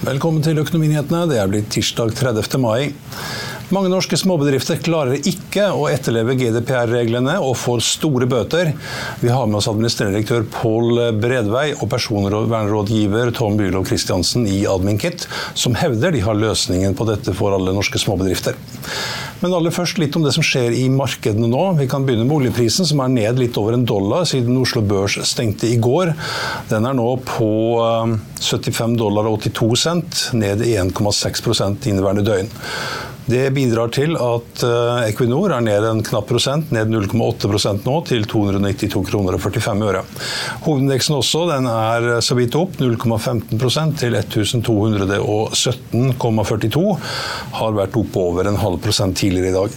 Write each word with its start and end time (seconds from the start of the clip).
Velkommen 0.00 0.40
til 0.40 0.56
Økonominyhetene. 0.56 1.26
Det 1.28 1.36
er 1.36 1.48
blitt 1.52 1.66
tirsdag 1.74 2.14
30. 2.16 2.56
mai. 2.56 2.86
Mange 3.70 3.86
norske 3.86 4.16
småbedrifter 4.18 4.80
klarer 4.82 5.28
ikke 5.30 5.68
å 5.70 5.84
etterleve 5.86 6.34
GDPR-reglene 6.34 7.36
og 7.38 7.52
får 7.54 7.84
store 7.86 8.26
bøter. 8.26 8.72
Vi 9.20 9.30
har 9.30 9.46
med 9.46 9.60
oss 9.60 9.68
administrerende 9.70 10.18
direktør 10.18 10.42
Pål 10.50 11.02
Bredvei 11.22 11.68
og 11.76 11.86
personvernrådgiver 11.92 13.30
Tom 13.38 13.54
Bylov 13.60 13.86
Christiansen 13.86 14.48
i 14.50 14.64
Adminkit, 14.66 15.28
som 15.54 15.78
hevder 15.78 16.10
de 16.16 16.22
har 16.24 16.34
løsningen 16.34 16.96
på 16.98 17.06
dette 17.12 17.30
for 17.38 17.54
alle 17.54 17.70
norske 17.76 18.00
småbedrifter. 18.02 18.58
Men 19.40 19.54
aller 19.54 19.72
først 19.72 20.00
litt 20.02 20.18
om 20.18 20.26
det 20.26 20.32
som 20.34 20.44
skjer 20.44 20.74
i 20.74 20.88
markedene 20.90 21.46
nå. 21.48 21.62
Vi 21.78 21.86
kan 21.92 22.02
begynne 22.04 22.26
med 22.26 22.40
oljeprisen, 22.40 22.88
som 22.90 23.04
er 23.04 23.12
ned 23.14 23.38
litt 23.38 23.60
over 23.60 23.76
en 23.76 23.86
dollar 23.86 24.26
siden 24.28 24.58
Oslo 24.58 24.82
Børs 24.82 25.14
stengte 25.30 25.70
i 25.70 25.78
går. 25.78 26.10
Den 26.72 26.90
er 26.90 26.98
nå 26.98 27.06
på 27.22 27.52
75 28.42 28.98
dollar 28.98 29.30
og 29.30 29.38
82 29.46 29.70
cent, 29.86 30.24
ned 30.34 30.66
1,6% 30.66 31.88
inneværende 31.94 32.26
døgn. 32.26 32.52
Det 33.30 33.46
bidrar 33.54 33.92
til 33.94 34.16
at 34.18 34.64
Equinor 35.06 35.54
er 35.54 35.62
ned 35.62 35.84
en 35.86 36.02
knapp 36.02 36.26
prosent, 36.32 36.72
ned 36.74 36.90
0,8% 36.90 37.86
nå, 37.86 37.94
til 38.08 38.26
292 38.26 39.06
kroner 39.06 39.36
og 39.36 39.40
45 39.44 39.86
øre. 39.86 40.02
Hovedindeksen 40.64 41.14
også, 41.14 41.46
den 41.52 41.66
er 41.70 42.18
så 42.26 42.34
vidt 42.38 42.54
opp, 42.58 42.72
0,15% 42.80 43.98
til 44.02 44.12
1217,42. 44.18 46.98
Har 47.60 47.72
vært 47.78 47.94
opp 48.02 48.12
over 48.18 48.42
en 48.50 48.62
halv 48.64 48.78
prosent 48.82 49.14
tidligere 49.20 49.50
i 49.52 49.58
dag. 49.60 49.70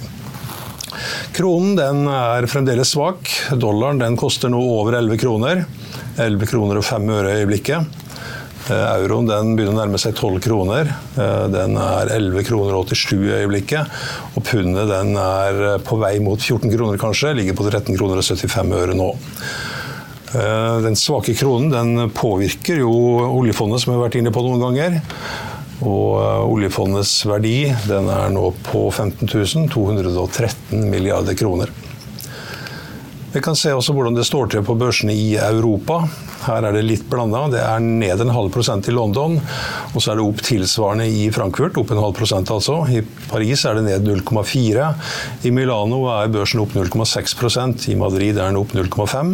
Kronen 1.34 1.76
den 1.78 2.08
er 2.10 2.46
fremdeles 2.50 2.92
svak. 2.94 3.30
Dollaren 3.58 4.02
den 4.02 4.18
koster 4.18 4.50
nå 4.54 4.60
over 4.62 4.94
11 5.00 5.18
kroner. 5.22 5.66
11 6.22 6.50
kroner 6.50 6.78
og 6.82 6.86
5 6.86 7.10
øre 7.10 7.32
i 7.32 7.38
øyeblikket. 7.42 8.03
Euroen 8.72 9.28
den 9.28 9.54
begynner 9.58 9.76
å 9.76 9.80
nærme 9.82 10.00
seg 10.00 10.16
12 10.16 10.40
kroner. 10.46 10.92
Den 11.52 11.76
er 11.80 12.12
11 12.16 12.46
kroner 12.48 12.78
87 12.80 13.18
i 13.18 13.34
øyeblikket. 13.42 13.98
Og 14.38 14.46
pundet 14.48 14.94
er 14.94 15.62
på 15.84 16.00
vei 16.00 16.16
mot 16.24 16.40
14 16.40 16.72
kroner 16.72 17.02
kanskje, 17.02 17.34
ligger 17.40 17.58
på 17.60 17.68
13 17.68 17.98
kroner 17.98 18.22
og 18.22 18.28
75 18.28 18.76
øre 18.80 18.96
nå. 18.98 19.10
Den 20.84 20.96
svake 20.98 21.36
kronen 21.38 21.70
den 21.74 22.10
påvirker 22.16 22.80
jo 22.82 22.94
oljefondet, 23.28 23.84
som 23.84 23.92
vi 23.92 24.00
har 24.00 24.08
vært 24.08 24.18
inne 24.22 24.34
på 24.34 24.46
noen 24.46 24.64
ganger. 24.64 25.02
Og 25.84 26.48
oljefondets 26.48 27.12
verdi 27.28 27.68
den 27.90 28.08
er 28.10 28.32
nå 28.34 28.50
på 28.66 28.88
15 28.90 29.28
213 29.74 30.88
milliarder 30.90 31.36
kroner. 31.38 31.74
Vi 33.34 33.42
kan 33.42 33.58
se 33.58 33.74
også 33.74 33.96
hvordan 33.98 34.14
det 34.14 34.28
står 34.28 34.52
til 34.54 34.66
på 34.66 34.78
børsene 34.78 35.14
i 35.18 35.34
Europa. 35.42 36.04
Her 36.44 36.68
er 36.68 36.76
det 36.76 36.84
litt 36.86 37.06
blanda. 37.10 37.46
Det 37.54 37.62
er 37.64 37.84
ned 37.84 38.22
en 38.24 38.34
halv 38.34 38.52
prosent 38.54 38.88
i 38.90 38.96
London, 38.96 39.38
og 39.94 39.98
så 39.98 40.14
er 40.14 40.20
det 40.20 40.26
opp 40.26 40.44
tilsvarende 40.44 41.08
i 41.08 41.30
Frankfurt. 41.34 41.78
Opp 41.80 41.94
en 41.94 42.02
halv 42.04 42.16
prosent, 42.18 42.52
altså. 42.54 42.82
I 42.92 43.04
Paris 43.30 43.66
er 43.70 43.80
det 43.80 43.86
ned 43.88 44.08
0,4. 44.08 44.90
I 45.48 45.54
Milano 45.56 46.04
er 46.14 46.32
børsen 46.34 46.64
opp 46.64 46.76
0,6% 46.76 47.90
I 47.94 47.98
Madrid 48.00 48.38
er 48.38 48.52
den 48.52 48.60
opp 48.60 48.74
0,5 48.76 49.34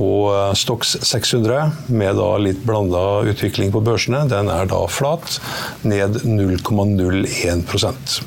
Og 0.00 0.56
Stox 0.58 0.96
600, 1.06 1.86
med 1.92 2.18
da 2.18 2.30
litt 2.40 2.64
blanda 2.66 3.22
utvikling 3.30 3.72
på 3.74 3.82
børsene, 3.84 4.24
den 4.30 4.50
er 4.52 4.68
da 4.70 4.82
flat, 4.90 5.38
ned 5.86 6.22
0,01% 6.24 8.20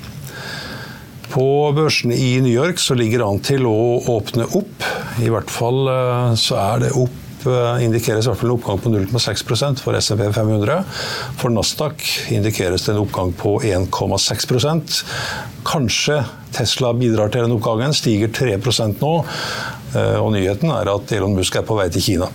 på 1.34 1.46
børsene 1.74 2.14
i 2.14 2.36
New 2.46 2.54
York 2.54 2.78
så 2.78 2.94
ligger 2.94 3.24
det 3.24 3.26
an 3.26 3.40
til 3.42 3.66
å 3.66 3.78
åpne 4.14 4.46
opp. 4.54 4.86
I 5.18 5.32
hvert 5.34 5.50
fall 5.50 5.90
så 6.38 6.60
er 6.62 6.84
det 6.84 6.92
opp 6.94 7.23
indikeres 7.84 8.28
i 8.28 8.32
hvert 8.32 8.40
fall 8.40 8.52
en 8.52 8.56
oppgang 8.58 8.82
på 8.84 8.92
0,6% 8.94 9.82
for 9.84 9.98
SMP 10.00 10.28
500. 10.36 10.80
For 11.42 11.54
Nasdaq 11.54 12.06
indikeres 12.36 12.88
det 12.88 12.96
en 12.96 13.04
oppgang 13.04 13.34
på 13.38 13.58
1,6% 13.62 15.04
Kanskje 15.64 16.18
Tesla 16.54 16.92
bidrar 16.94 17.32
til 17.34 17.46
den 17.46 17.56
oppgangen, 17.56 17.96
stiger 17.96 18.32
3% 18.34 19.00
nå. 19.02 19.14
Og 19.96 20.32
nyheten 20.34 20.74
er 20.74 20.92
at 20.92 21.14
Elon 21.16 21.38
Musk 21.38 21.56
er 21.56 21.66
på 21.68 21.78
vei 21.80 21.88
til 21.94 22.04
Kina. 22.04 22.30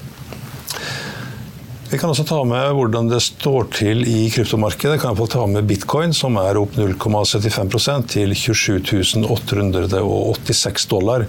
Vi 1.90 1.98
kan 1.98 2.10
også 2.12 2.24
ta 2.28 2.42
med 2.44 2.74
hvordan 2.76 3.06
det 3.08 3.22
står 3.24 3.70
til 3.72 4.02
i 4.04 4.28
kryptomarkedet. 4.28 4.98
Vi 4.98 5.00
kan 5.00 5.16
ta 5.32 5.46
med 5.48 5.64
bitcoin, 5.64 6.12
som 6.12 6.36
er 6.36 6.60
opp 6.60 6.76
0,75 6.76 8.04
til 8.12 8.28
27.886 8.36 10.84
dollar. 10.90 11.24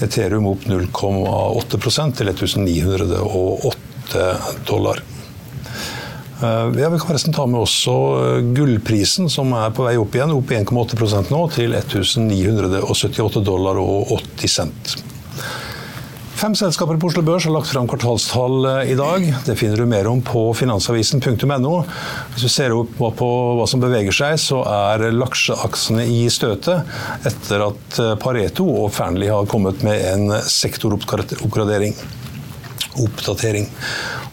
Ethereum 0.00 0.46
opp 0.54 0.64
0,8% 0.64 2.16
til 2.16 2.28
1908 2.32 4.32
dollar. 4.64 5.04
Ja, 6.40 6.88
vi 6.88 6.96
kan 6.96 7.08
forresten 7.12 7.36
ta 7.36 7.44
med 7.46 7.60
også 7.60 7.92
gullprisen, 8.56 9.28
som 9.30 9.52
er 9.60 9.70
på 9.76 9.84
vei 9.90 9.96
opp 10.00 10.14
igjen. 10.16 10.32
Opp 10.32 10.48
1,8% 10.56 11.28
nå, 11.36 11.52
til 11.52 11.76
1978 11.76 13.44
dollar 13.44 13.76
og 13.84 14.08
80 14.40 14.56
cent. 14.56 15.11
Fem 16.42 16.56
selskaper 16.58 16.96
på 16.98 17.06
Oslo 17.06 17.22
Børs 17.22 17.44
har 17.46 17.52
lagt 17.54 17.68
fram 17.70 17.86
kvartalstall 17.86 18.64
i 18.90 18.96
dag. 18.98 19.28
Det 19.46 19.54
finner 19.54 19.78
du 19.78 19.86
mer 19.86 20.08
om 20.10 20.18
på 20.26 20.40
finansavisen.no. 20.58 21.74
Hvis 22.32 22.42
du 22.42 22.50
ser 22.50 22.74
opp 22.74 22.96
på 22.98 23.28
hva 23.60 23.66
som 23.70 23.78
beveger 23.84 24.16
seg, 24.16 24.40
så 24.42 24.58
er 24.66 25.04
lakseaksene 25.14 26.02
i 26.10 26.24
støtet 26.34 26.82
etter 27.30 27.62
at 27.68 28.00
Pareto 28.18 28.66
og 28.66 28.90
Fearnley 28.90 29.30
har 29.30 29.46
kommet 29.46 29.86
med 29.86 30.02
en 30.02 30.34
sektoroppgradering. 30.42 31.94
Oppdatering. 33.06 33.70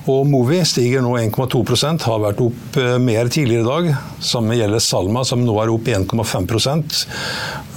Og 0.09 0.25
Movi 0.33 0.63
stiger 0.65 1.05
nå 1.05 1.13
1,2% 1.21 2.09
har 2.09 2.25
vært 2.25 2.41
opp 2.41 2.83
mer 3.05 3.29
tidligere 3.29 3.61
i 3.61 3.69
dag. 3.69 3.91
Samme 4.33 4.57
gjelder 4.57 4.81
Salma, 4.81 5.21
som 5.21 5.45
nå 5.45 5.61
er 5.61 5.69
opp 5.77 5.93
1,5% 5.93 7.03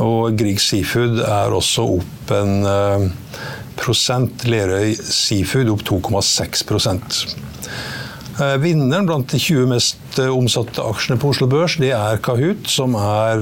Og 0.09 0.41
Grieg 0.41 0.65
Seafood 0.65 1.21
er 1.21 1.53
også 1.61 1.91
opp 1.99 2.39
en. 2.41 3.13
Lerøy 4.49 4.95
Seafood 4.95 5.69
opp 5.73 5.83
2,6% 5.89 7.25
Vinneren 8.63 9.07
blant 9.07 9.29
de 9.29 9.39
20 9.39 9.67
mest 9.69 10.19
omsatte 10.23 10.83
aksjene 10.83 11.21
på 11.21 11.29
Oslo 11.35 11.47
Børs, 11.51 11.77
det 11.83 11.91
er 11.93 12.21
Kahoot, 12.25 12.71
som 12.71 12.95
er 12.97 13.39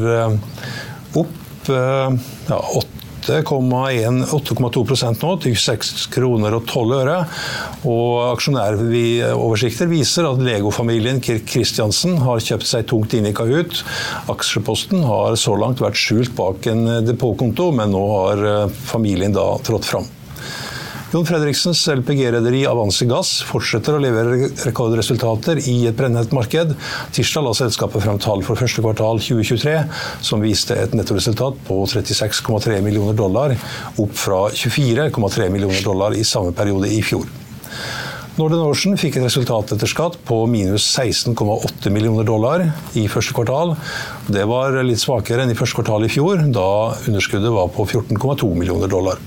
opp 1.21 1.71
ja, 1.71 2.59
8,2% 3.21 5.23
nå, 5.23 5.31
til 5.45 5.57
6 5.63 6.07
kroner 6.15 6.57
og 6.59 6.67
12 6.67 6.95
øre. 6.99 7.17
Og 7.87 8.33
aksjonæroversikter 8.33 9.91
viser 9.91 10.29
at 10.29 10.43
Lego-familien 10.45 11.21
Kirk 11.23 11.47
Kristiansen 11.49 12.19
har 12.25 12.45
kjøpt 12.45 12.69
seg 12.71 12.89
tungt 12.91 13.15
inn 13.17 13.29
i 13.31 13.35
Kahoot. 13.37 13.83
Aksjeposten 14.33 15.05
har 15.07 15.37
så 15.41 15.53
langt 15.61 15.83
vært 15.85 16.01
skjult 16.01 16.33
bak 16.39 16.71
en 16.73 16.83
depotkonto, 17.07 17.71
men 17.77 17.89
nå 17.95 18.07
har 18.15 18.37
familien 18.91 19.37
da 19.37 19.47
trådt 19.67 19.87
fram. 19.93 20.07
Jon 21.11 21.25
Fredriksens 21.27 21.81
LPG-rederi 21.91 22.61
Avanse 22.71 23.03
Gass 23.11 23.41
fortsetter 23.43 23.97
å 23.97 23.99
levere 23.99 24.47
rekordresultater 24.63 25.59
i 25.67 25.89
et 25.91 25.97
brennhett 25.99 26.31
marked. 26.31 26.77
Tirsdag 27.17 27.43
la 27.43 27.55
selskapet 27.59 28.05
frem 28.05 28.21
tall 28.23 28.45
for 28.47 28.61
første 28.61 28.79
kvartal 28.85 29.19
2023, 29.19 29.73
som 30.23 30.45
viste 30.45 30.77
et 30.79 30.95
nettoresultat 30.95 31.59
på 31.67 31.81
36,3 31.91 32.79
millioner 32.87 33.19
dollar, 33.19 33.57
opp 33.99 34.13
fra 34.15 34.45
24,3 34.55 35.49
millioner 35.51 35.83
dollar 35.83 36.15
i 36.15 36.23
samme 36.23 36.55
periode 36.55 36.93
i 36.95 37.01
fjor. 37.03 37.27
Northern 38.39 38.71
Ocean 38.71 38.95
fikk 38.95 39.19
et 39.19 39.27
resultat 39.27 39.75
etter 39.75 39.91
skatt 39.91 40.21
på 40.31 40.39
minus 40.47 40.87
16,8 40.95 41.91
millioner 41.91 42.29
dollar 42.31 42.69
i 42.95 43.09
første 43.11 43.35
kvartal. 43.35 43.75
Det 44.31 44.47
var 44.47 44.79
litt 44.87 45.03
svakere 45.03 45.43
enn 45.43 45.51
i 45.51 45.59
første 45.59 45.81
kvartal 45.81 46.07
i 46.07 46.15
fjor, 46.15 46.47
da 46.55 46.71
underskuddet 47.03 47.51
var 47.59 47.75
på 47.75 47.91
14,2 47.99 48.55
millioner 48.55 48.95
dollar. 48.95 49.19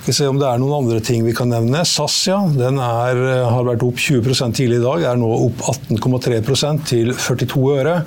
Skal 0.00 0.14
se 0.16 0.26
om 0.30 0.38
det 0.40 0.46
er 0.48 0.60
noen 0.62 0.78
andre 0.78 1.00
ting 1.04 1.26
vi 1.26 1.34
kan 1.36 1.50
nevne. 1.52 1.82
SAS 1.84 2.14
ja, 2.30 2.38
den 2.56 2.78
er, 2.80 3.18
har 3.52 3.66
vært 3.66 3.82
opp 3.84 3.98
20 4.00 4.54
tidlig 4.56 4.78
i 4.78 4.84
dag, 4.84 5.02
er 5.10 5.18
nå 5.20 5.28
opp 5.28 5.60
18,3% 5.92 6.86
til 6.88 7.12
42 7.12 7.64
øre. 7.74 7.98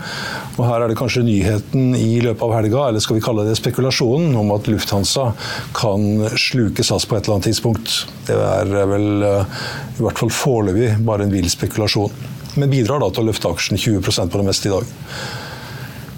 Og 0.57 0.63
Her 0.65 0.81
er 0.81 0.89
det 0.89 0.97
kanskje 0.97 1.21
nyheten 1.27 1.93
i 1.93 2.17
løpet 2.25 2.41
av 2.47 2.55
helga, 2.57 2.87
eller 2.87 3.03
skal 3.03 3.19
vi 3.19 3.25
kalle 3.27 3.45
det 3.45 3.59
spekulasjonen, 3.59 4.33
om 4.41 4.49
at 4.55 4.71
Lufthansa 4.73 5.27
kan 5.77 6.25
sluke 6.33 6.81
SAS 6.81 7.05
på 7.05 7.19
et 7.19 7.27
eller 7.27 7.37
annet 7.37 7.51
tidspunkt. 7.51 7.99
Det 8.25 8.41
er 8.41 8.73
vel 8.89 9.07
i 9.21 10.01
hvert 10.01 10.23
fall 10.23 10.33
foreløpig 10.33 10.95
bare 11.05 11.27
en 11.27 11.37
vill 11.37 11.49
spekulasjon. 11.53 12.25
Men 12.57 12.73
bidrar 12.73 13.05
da 13.05 13.13
til 13.13 13.21
å 13.21 13.29
løfte 13.29 13.53
aksjen 13.53 13.77
20% 13.77 14.33
på 14.33 14.41
det 14.41 14.49
meste 14.49 14.69
i 14.69 14.73
dag. 14.73 14.91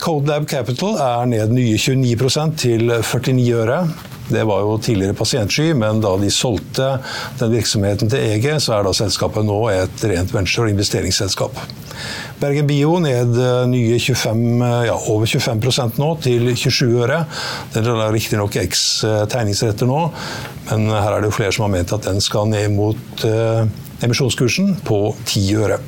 Codelab 0.05 0.47
Capital 0.47 0.99
er 1.03 1.31
ned 1.35 1.51
nye 1.55 1.75
29% 1.81 2.59
til 2.63 2.91
49 3.03 3.47
øre. 3.59 3.79
Det 4.29 4.43
var 4.47 4.63
jo 4.65 4.77
tidligere 4.81 5.13
pasientsky, 5.17 5.71
men 5.77 6.01
da 6.01 6.15
de 6.17 6.31
solgte 6.33 6.95
den 7.39 7.53
virksomheten 7.53 8.09
til 8.09 8.23
EG, 8.33 8.47
så 8.63 8.79
er 8.79 8.87
da 8.87 8.93
selskapet 8.95 9.45
nå 9.45 9.59
et 9.73 10.05
rent 10.09 10.33
venture- 10.33 10.65
og 10.65 10.73
investeringsselskap. 10.73 11.59
Bergen 12.39 12.67
Bio 12.67 12.97
ned 12.99 13.37
eh, 13.39 13.61
nye 13.71 13.99
25, 13.99 14.41
eh, 14.65 14.81
ja, 14.89 14.95
over 15.13 15.29
25% 15.29 16.01
nå, 16.01 16.09
til 16.25 16.49
27 16.51 16.89
øre. 17.05 17.21
Den 17.75 17.87
er 17.93 18.13
riktignok 18.15 18.57
eks 18.59 18.85
eh, 19.07 19.23
tegningsretter 19.31 19.89
nå, 19.89 20.01
men 20.71 20.89
her 20.91 21.11
er 21.13 21.23
det 21.23 21.31
jo 21.31 21.37
flere 21.37 21.55
som 21.55 21.67
har 21.67 21.75
ment 21.77 21.95
at 21.95 22.09
den 22.09 22.23
skal 22.23 22.49
ned 22.51 22.73
mot 22.75 23.25
emisjonskursen 24.03 24.79
på 24.85 24.99
10 25.29 25.45
øre. 25.61 25.79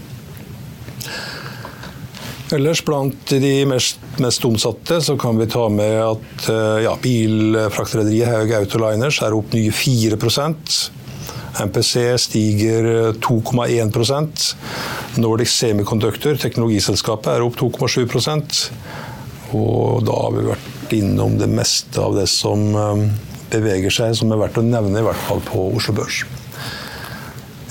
Ellers 2.55 2.79
blant 2.85 3.33
de 3.33 3.65
mest, 3.67 3.99
mest, 4.23 4.45
omsatte 4.47 5.01
så 5.03 5.17
kan 5.19 5.35
vi 5.35 5.49
ta 5.51 5.65
med 5.67 5.97
at 5.99 6.45
eh, 6.47 6.83
ja, 6.85 6.94
bilfraktrederiet 7.03 8.29
Haug 8.31 8.53
Autoliners 8.61 9.19
er 9.25 9.35
opp 9.35 9.51
nye 9.51 9.73
4% 9.75 10.77
MPC 11.67 11.94
stiger 12.21 12.88
2,1% 13.19 14.47
Nordic 15.17 15.51
Semiconductor, 15.51 16.38
teknologiselskapet, 16.39 17.33
er 17.33 17.44
opp 17.44 17.57
2,7% 17.59 18.59
Og 19.57 20.05
da 20.07 20.17
har 20.21 20.35
vi 20.38 20.47
vært 20.51 20.95
innom 20.95 21.35
det 21.41 21.49
meste 21.51 21.99
av 21.99 22.15
det 22.15 22.29
som 22.31 22.67
eh, 22.71 23.07
beveger 23.51 23.91
seg, 23.91 24.15
som 24.19 24.31
er 24.31 24.39
verdt 24.45 24.59
å 24.61 24.63
nevne, 24.63 25.01
i 25.01 25.07
hvert 25.07 25.27
fall 25.27 25.44
på 25.51 25.67
Oslo 25.75 25.99
Børs. 25.99 26.23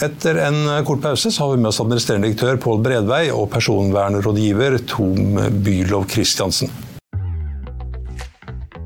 Etter 0.05 0.37
en 0.45 0.85
kort 0.85 1.01
pause 1.01 1.31
så 1.33 1.45
har 1.45 1.55
vi 1.55 1.63
med 1.63 1.71
oss 1.71 1.81
administrerende 1.81 2.29
direktør 2.29 2.59
Pål 2.61 2.83
Bredvei 2.85 3.23
og 3.33 3.49
personvernrådgiver 3.55 4.77
Tom 4.91 5.39
Bylov 5.65 6.05
Christiansen. 6.13 6.69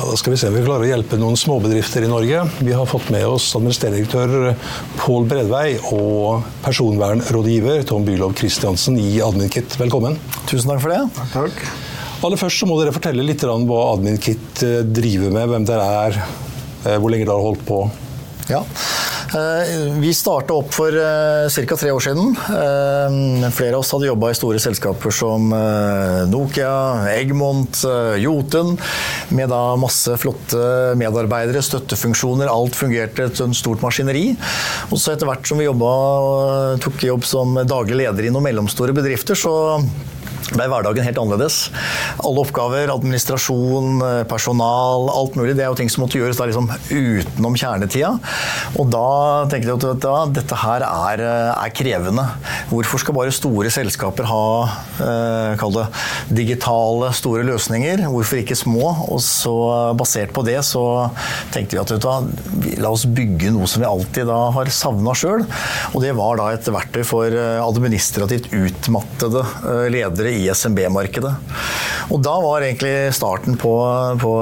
Ja, 0.00 0.06
Da 0.10 0.16
skal 0.16 0.32
vi 0.32 0.36
se 0.40 0.48
om 0.48 0.54
vi 0.56 0.62
klarer 0.64 0.86
å 0.86 0.88
hjelpe 0.88 1.18
noen 1.20 1.36
småbedrifter 1.36 2.06
i 2.06 2.08
Norge. 2.08 2.40
Vi 2.64 2.72
har 2.72 2.86
fått 2.88 3.10
med 3.12 3.26
oss 3.28 3.50
administrerende 3.58 3.98
direktør 4.00 4.54
Pål 4.96 5.26
Bredvei 5.28 5.74
og 5.92 6.46
personvernrådgiver 6.64 7.84
Tom 7.90 8.06
Bylov 8.06 8.32
Christiansen 8.38 8.96
i 8.96 9.18
AdminKit. 9.20 9.76
Velkommen. 9.76 10.16
Tusen 10.48 10.72
takk 10.72 10.80
for 10.80 10.94
det. 10.94 11.02
Takk. 11.18 11.34
takk. 11.34 11.60
Aller 12.24 12.40
først 12.40 12.62
så 12.62 12.68
må 12.70 12.78
dere 12.80 12.96
fortelle 12.96 13.26
litt 13.26 13.44
om 13.44 13.68
hva 13.68 13.82
AdminKit 13.90 14.64
eh, 14.64 14.80
driver 14.88 15.36
med, 15.36 15.52
hvem 15.52 15.68
dere 15.68 15.90
er, 16.06 16.18
eh, 16.86 16.96
hvor 16.96 17.12
lenge 17.12 17.28
dere 17.28 17.36
har 17.36 17.50
holdt 17.50 17.66
på. 17.68 17.82
Ja. 18.48 18.64
Eh, 19.30 19.94
vi 20.02 20.10
starta 20.14 20.56
opp 20.58 20.72
for 20.74 20.90
eh, 20.90 21.66
ca. 21.66 21.76
tre 21.76 21.92
år 21.94 22.02
siden. 22.02 22.32
Eh, 22.34 23.50
flere 23.54 23.76
av 23.76 23.84
oss 23.84 23.92
hadde 23.94 24.08
jobba 24.08 24.32
i 24.32 24.38
store 24.38 24.58
selskaper 24.62 25.14
som 25.14 25.52
Nokia, 26.30 27.06
Egmont, 27.14 27.84
Jotun. 28.18 28.74
Med 29.30 29.52
da 29.52 29.62
masse 29.78 30.16
flotte 30.18 30.96
medarbeidere, 30.98 31.62
støttefunksjoner. 31.62 32.50
Alt 32.50 32.78
fungerte 32.78 33.28
et 33.28 33.42
stort 33.54 33.84
maskineri. 33.84 34.32
Og 34.90 34.98
så 34.98 35.14
etter 35.14 35.30
hvert 35.30 35.46
som 35.46 35.62
vi 35.62 35.68
jobba 35.68 35.92
tok 36.82 37.06
jobb 37.06 37.26
som 37.28 37.60
daglig 37.62 38.02
leder 38.02 38.26
i 38.26 38.34
noen 38.34 38.50
mellomstore 38.50 38.96
bedrifter, 38.96 39.38
så 39.38 39.54
ble 40.54 40.68
hverdagen 40.70 41.06
helt 41.06 41.20
annerledes. 41.20 41.58
Alle 42.24 42.44
oppgaver, 42.44 42.92
administrasjon, 42.92 44.02
personal, 44.30 45.10
alt 45.12 45.38
mulig, 45.38 45.56
det 45.58 45.64
er 45.66 45.72
jo 45.72 45.78
ting 45.78 45.90
som 45.92 46.04
måtte 46.04 46.20
gjøres 46.20 46.38
da 46.38 46.48
liksom 46.50 46.70
utenom 46.90 47.56
kjernetida. 47.58 48.12
Og 48.80 48.90
da 48.92 49.06
tenkte 49.50 49.70
jeg 49.70 49.78
at 49.78 50.02
da, 50.04 50.14
dette 50.40 50.60
her 50.62 50.84
er, 50.86 51.24
er, 51.52 51.74
krevende. 51.74 52.26
Hvorfor 52.70 53.02
skal 53.02 53.16
bare 53.16 53.34
store 53.34 53.70
selskaper 53.72 54.28
ha 54.28 54.44
eh, 55.04 55.64
det, 55.76 55.86
digitale, 56.40 57.12
store 57.16 57.44
løsninger? 57.46 58.04
Hvorfor 58.10 58.42
ikke 58.42 58.58
små? 58.58 58.90
Og 59.10 59.22
så 59.24 59.54
basert 59.98 60.34
på 60.36 60.44
det 60.46 60.58
så 60.66 60.84
tenkte 61.54 61.76
vi 61.76 61.82
at 61.82 61.94
da, 62.02 62.16
la 62.82 62.92
oss 62.92 63.06
bygge 63.08 63.52
noe 63.54 63.68
som 63.70 63.82
vi 63.82 63.88
alltid 63.88 64.28
da 64.30 64.40
har 64.56 64.72
savna 64.74 65.14
sjøl. 65.16 65.46
Og 65.94 66.04
det 66.04 66.14
var 66.18 66.40
da 66.40 66.50
et 66.54 66.70
verktøy 66.70 67.02
for 67.06 67.30
eh, 67.30 67.60
administrativt 67.62 68.50
utmattede 68.56 69.44
eh, 69.44 69.86
ledere 69.94 70.34
i 70.40 70.48
SMB-markedet. 70.52 71.32
Og 72.10 72.22
da 72.24 72.34
var 72.42 72.64
egentlig 72.66 73.12
starten 73.14 73.58
på, 73.60 73.72
på, 74.20 74.34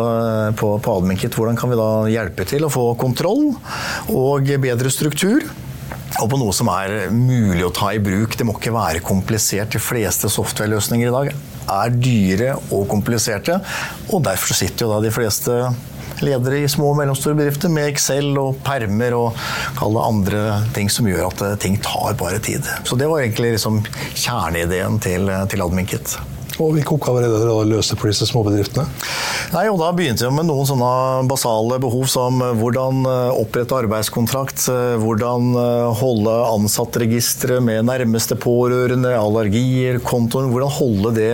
på, 0.57 0.75
på 0.85 0.99
Adminkit 1.01 1.37
hvordan 1.37 1.59
kan 1.59 1.73
vi 1.73 1.81
da 1.81 1.91
hjelpe 2.11 2.47
til 2.49 2.65
å 2.65 2.73
få 2.73 2.93
kontroll 3.01 3.51
og 4.15 4.53
bedre 4.63 4.93
struktur. 4.95 5.45
og 6.23 6.31
på 6.33 6.39
noe 6.41 6.55
som 6.57 6.71
er 6.73 7.11
mulig 7.13 7.67
å 7.67 7.75
ta 7.75 7.93
i 7.93 8.01
bruk. 8.01 8.37
Det 8.39 8.47
må 8.49 8.57
ikke 8.57 8.73
være 8.75 9.05
komplisert. 9.05 9.75
De 9.75 9.83
fleste 9.83 10.31
software-løsninger 10.33 11.11
i 11.11 11.15
dag 11.15 11.33
er 11.69 12.01
dyre 12.01 12.55
og 12.73 12.89
kompliserte, 12.89 13.59
og 14.09 14.25
derfor 14.25 14.57
sitter 14.57 14.87
jo 14.87 14.95
da 14.95 15.03
de 15.05 15.13
fleste 15.13 15.61
ledere 16.25 16.63
i 16.63 16.71
små 16.71 16.93
og 16.93 16.99
mellomstore 17.01 17.39
bedrifter 17.39 17.73
med 17.73 17.93
Excel 17.93 18.33
og 18.41 18.59
permer 18.67 19.17
og 19.19 19.39
alle 19.85 20.07
andre 20.09 20.43
ting 20.77 20.91
som 20.93 21.09
gjør 21.09 21.29
at 21.31 21.45
ting 21.63 21.79
tar 21.85 22.17
bare 22.19 22.41
tid. 22.43 22.67
Så 22.85 22.99
det 22.99 23.11
var 23.11 23.23
egentlig 23.23 23.57
liksom 23.57 23.83
kjerneideen 24.15 25.01
til, 25.05 25.31
til 25.51 25.65
Adminkit. 25.65 26.19
Og 26.59 26.73
hvilke 26.75 26.97
oppgaver 26.97 27.23
er 27.23 27.31
det 27.31 27.39
dere 27.45 27.67
løste 27.71 27.95
for 27.99 28.11
disse 28.11 28.27
småbedriftene? 28.27 28.87
Nei, 29.55 29.65
og 29.71 29.79
Da 29.79 29.93
begynte 29.95 30.27
vi 30.27 30.35
med 30.35 30.49
noen 30.49 30.67
sånne 30.67 31.27
basale 31.31 31.79
behov 31.81 32.09
som 32.11 32.43
eh, 32.43 32.55
hvordan 32.59 33.07
eh, 33.07 33.39
opprette 33.39 33.77
arbeidskontrakt, 33.79 34.65
eh, 34.73 34.97
hvordan 34.99 35.55
holde 35.99 36.35
ansattregisteret 36.49 37.63
med 37.65 37.87
nærmeste 37.89 38.37
pårørende, 38.41 39.15
allergier, 39.17 40.01
kontoen. 40.05 40.51
Hvordan 40.53 40.75
holde 40.75 41.13
det 41.17 41.31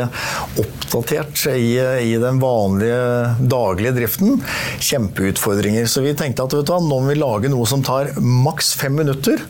oppdatert 0.61 1.47
i, 1.55 1.73
i, 1.81 2.13
den 2.21 2.39
vanlige 2.43 3.01
daglige 3.41 3.95
driften. 3.97 4.39
Kjempeutfordringer. 4.85 5.89
Så 5.91 6.05
vi 6.05 6.15
tenkte 6.19 6.45
at 6.45 6.55
du, 6.55 6.61
nå 6.61 7.01
må 7.01 7.01
vi 7.09 7.19
lage 7.19 7.51
noe 7.53 7.67
som 7.69 7.83
tar 7.85 8.13
maks 8.21 8.75
fem 8.79 8.95
minutter. 9.01 9.41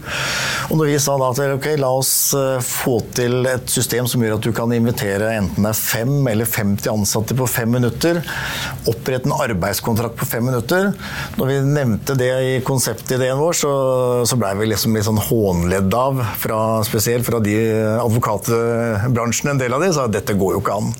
Og 0.71 0.79
når 0.79 0.93
vi 0.93 1.03
sa 1.03 1.19
da 1.21 1.33
at 1.35 1.43
ok, 1.59 1.69
la 1.83 1.91
oss 1.99 2.15
få 2.65 2.97
til 3.17 3.45
et 3.51 3.69
system 3.71 4.09
som 4.11 4.23
gjør 4.25 4.39
at 4.39 4.47
du 4.47 4.53
kan 4.57 4.73
invitere 4.75 5.35
enten 5.37 5.64
det 5.65 5.73
er 5.73 5.79
fem 5.79 6.29
eller 6.31 6.49
50 6.49 6.91
ansatte 6.93 7.37
på 7.39 7.49
fem 7.51 7.71
minutter. 7.77 8.21
Opprette 8.91 9.29
en 9.29 9.37
arbeidskontrakt 9.37 10.19
på 10.21 10.29
fem 10.29 10.45
minutter. 10.49 10.93
Når 11.39 11.51
vi 11.51 11.59
nevnte 11.67 12.17
det 12.19 12.31
i 12.49 12.57
konseptideen 12.67 13.41
vår, 13.41 13.57
så, 13.59 13.73
så 14.29 14.39
blei 14.41 14.55
vi 14.61 14.71
liksom 14.71 14.97
litt 14.97 15.09
sånn 15.09 15.23
hånledd 15.29 15.95
av, 15.99 16.21
fra, 16.41 16.61
spesielt 16.87 17.27
fra 17.27 17.41
de 17.45 17.57
advokatbransjen, 18.03 19.55
en 19.55 19.63
del 19.63 19.77
av 19.77 19.85
de, 19.85 19.93
sa 19.95 20.09
at 20.09 20.17
dette 20.17 20.37
går 20.39 20.57
jo 20.57 20.65
ikke 20.65 20.79
an. 20.81 20.93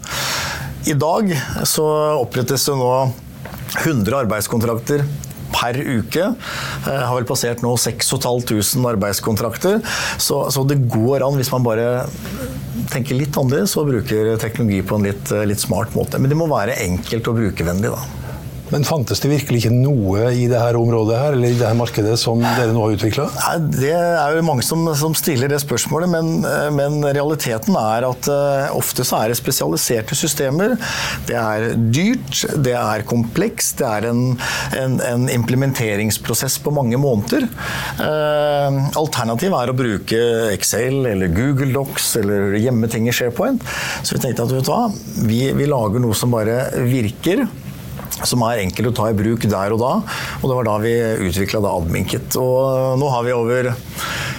I 0.85 0.97
dag 1.01 1.31
så 1.65 1.85
opprettes 2.21 2.67
det 2.69 2.75
nå 2.77 2.91
100 3.81 4.19
arbeidskontrakter 4.25 5.05
per 5.55 5.79
uke. 5.79 6.31
Har 6.89 7.15
vel 7.15 7.29
passert 7.29 7.63
nå 7.65 7.75
6500 7.81 8.91
arbeidskontrakter. 8.95 9.81
Så, 10.19 10.45
så, 10.55 10.67
det 10.69 10.83
går 10.91 11.25
an, 11.27 11.39
hvis 11.39 11.53
man 11.55 11.67
bare 11.67 11.89
tenker 12.93 13.17
litt 13.19 13.37
annerledes 13.39 13.77
og 13.81 13.89
bruker 13.93 14.35
teknologi 14.43 14.83
på 14.87 14.99
en 14.99 15.09
litt, 15.09 15.33
litt 15.49 15.63
smart 15.63 15.95
måte. 15.97 16.21
Men 16.21 16.33
det 16.33 16.39
må 16.41 16.51
være 16.51 16.79
enkelt 16.85 17.31
og 17.31 17.41
brukervennlig, 17.41 17.95
da. 17.95 18.24
Men 18.75 18.83
fantes 18.83 19.21
det 19.23 19.31
virkelig 19.31 19.61
ikke 19.63 19.75
noe 19.77 20.33
i 20.35 20.49
det 20.51 20.59
her 20.59 20.75
området 20.75 21.15
her, 21.15 21.37
eller 21.37 21.53
i 21.53 21.55
det 21.55 21.69
her 21.69 21.77
markedet 21.79 22.17
som 22.19 22.41
dere 22.43 22.73
nå 22.75 22.83
har 22.83 22.97
utvikla? 22.97 23.29
Det 23.71 23.93
er 23.95 24.35
jo 24.35 24.43
mange 24.43 24.65
som, 24.67 24.83
som 24.99 25.15
stiller 25.15 25.53
det 25.53 25.61
spørsmålet, 25.63 26.11
men, 26.11 26.43
men, 26.75 26.99
realiteten 27.05 27.77
er 27.79 28.07
at 28.09 28.27
uh, 28.27 28.75
ofte 28.75 29.07
så 29.07 29.21
er 29.21 29.31
det 29.31 29.39
spesialiserte 29.39 30.19
systemer. 30.19 30.75
Det 31.29 31.39
er 31.39 31.69
dyrt, 31.95 32.43
det 32.67 32.75
er 32.75 33.07
komplekst, 33.07 33.79
det 33.79 33.87
er 33.87 34.09
en, 34.11 34.25
en, 34.81 34.99
en 35.07 35.29
implementeringsprosess 35.37 36.59
på 36.65 36.75
mange 36.75 36.99
måneder. 36.99 37.47
Uh, 38.01 38.91
Alternativet 38.99 39.55
er 39.61 39.71
å 39.71 39.79
bruke 39.79 40.23
Excel 40.51 41.05
eller 41.13 41.31
Google 41.31 41.71
Docs 41.77 42.17
eller 42.25 42.59
gjemme 42.59 42.91
i 42.91 43.15
SharePoint. 43.15 43.63
Så 44.03 44.17
vi 44.17 44.25
tenkte 44.25 44.49
at 44.49 44.57
vet 44.57 44.67
du 44.67 44.75
hva, 44.75 44.89
vi, 45.29 45.45
vi 45.55 45.71
lager 45.71 46.03
noe 46.03 46.19
som 46.19 46.35
bare 46.35 46.65
virker 46.91 47.47
som 48.23 48.45
er 48.47 48.63
enkel 48.63 48.91
å 48.91 48.95
ta 48.95 49.09
i 49.11 49.17
bruk 49.17 49.49
der 49.51 49.75
og 49.75 49.83
da. 49.83 49.95
Og 50.43 50.47
det 50.47 50.59
var 50.61 50.69
da 50.69 50.77
vi 50.85 50.95
utvikla 51.29 51.65
Adminkit. 51.75 52.39
Og 52.41 52.99
nå 53.01 53.11
har 53.11 53.27
vi 53.27 53.35
over 53.35 53.73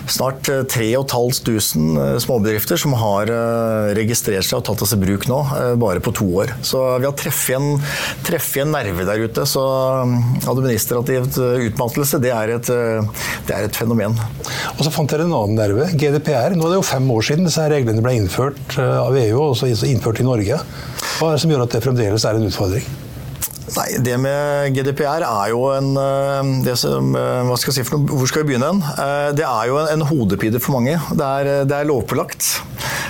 snart 0.07 0.45
3500 0.45 2.13
eh, 2.13 2.17
småbedrifter 2.21 2.77
som 2.77 2.93
har 2.99 3.29
eh, 3.31 3.93
registrert 3.97 4.45
seg 4.45 4.59
og 4.59 4.65
tatt 4.67 4.83
oss 4.85 4.93
i 4.95 4.99
bruk 5.01 5.27
nå, 5.29 5.39
eh, 5.57 5.73
bare 5.81 6.03
på 6.03 6.13
to 6.15 6.27
år. 6.41 6.55
Så 6.65 6.81
vi 7.01 7.07
har 7.07 7.15
treffet 7.17 7.55
en, 7.57 7.79
en 8.65 8.73
nerve 8.75 9.07
der 9.07 9.23
ute. 9.25 9.45
Så 9.49 9.63
administrativt 10.49 11.39
utmattelse, 11.39 12.19
det 12.23 12.33
er, 12.35 12.55
et, 12.57 12.69
det 13.47 13.55
er 13.55 13.67
et 13.67 13.77
fenomen. 13.77 14.17
Og 14.75 14.83
så 14.85 14.93
fant 14.93 15.09
dere 15.11 15.27
en 15.27 15.35
annen 15.35 15.57
nerve, 15.59 15.89
GDPR. 15.93 16.55
Nå 16.57 16.67
er 16.67 16.75
det 16.75 16.81
jo 16.81 16.85
fem 16.85 17.09
år 17.15 17.25
siden 17.29 17.49
disse 17.49 17.65
reglene 17.71 18.03
ble 18.05 18.17
innført 18.19 18.77
av 18.79 19.15
EU 19.17 19.39
og 19.39 19.55
også 19.55 19.89
innført 19.89 20.21
i 20.21 20.27
Norge. 20.27 20.61
Hva 21.15 21.31
er 21.31 21.37
det 21.37 21.43
som 21.45 21.53
gjør 21.53 21.65
at 21.65 21.75
det 21.75 21.83
fremdeles 21.85 22.27
er 22.27 22.39
en 22.39 22.47
utfordring? 22.49 23.04
Nei, 23.73 23.87
Det 23.97 24.13
med 24.21 24.75
GDPR 24.75 25.25
er 25.25 25.49
jo 25.49 25.63
en 25.73 25.95
eh, 25.97 26.73
som, 26.77 27.15
eh, 27.17 27.41
hva 27.47 27.57
skal 27.57 27.73
jeg 27.73 27.79
si 27.79 27.87
for 27.87 27.97
noe, 27.97 28.19
Hvor 28.21 28.29
skal 28.29 28.43
vi 28.43 28.53
begynne? 28.53 28.69
Eh, 28.93 29.31
det 29.37 29.45
er 29.47 29.71
jo 29.71 29.79
en, 29.81 29.89
en 29.95 30.05
hodepine 30.05 30.61
for 30.61 30.77
mange. 30.77 30.93
Det 30.93 31.25
er, 31.25 31.49
det 31.65 31.79
er 31.79 31.89
lovpålagt. 31.89 32.51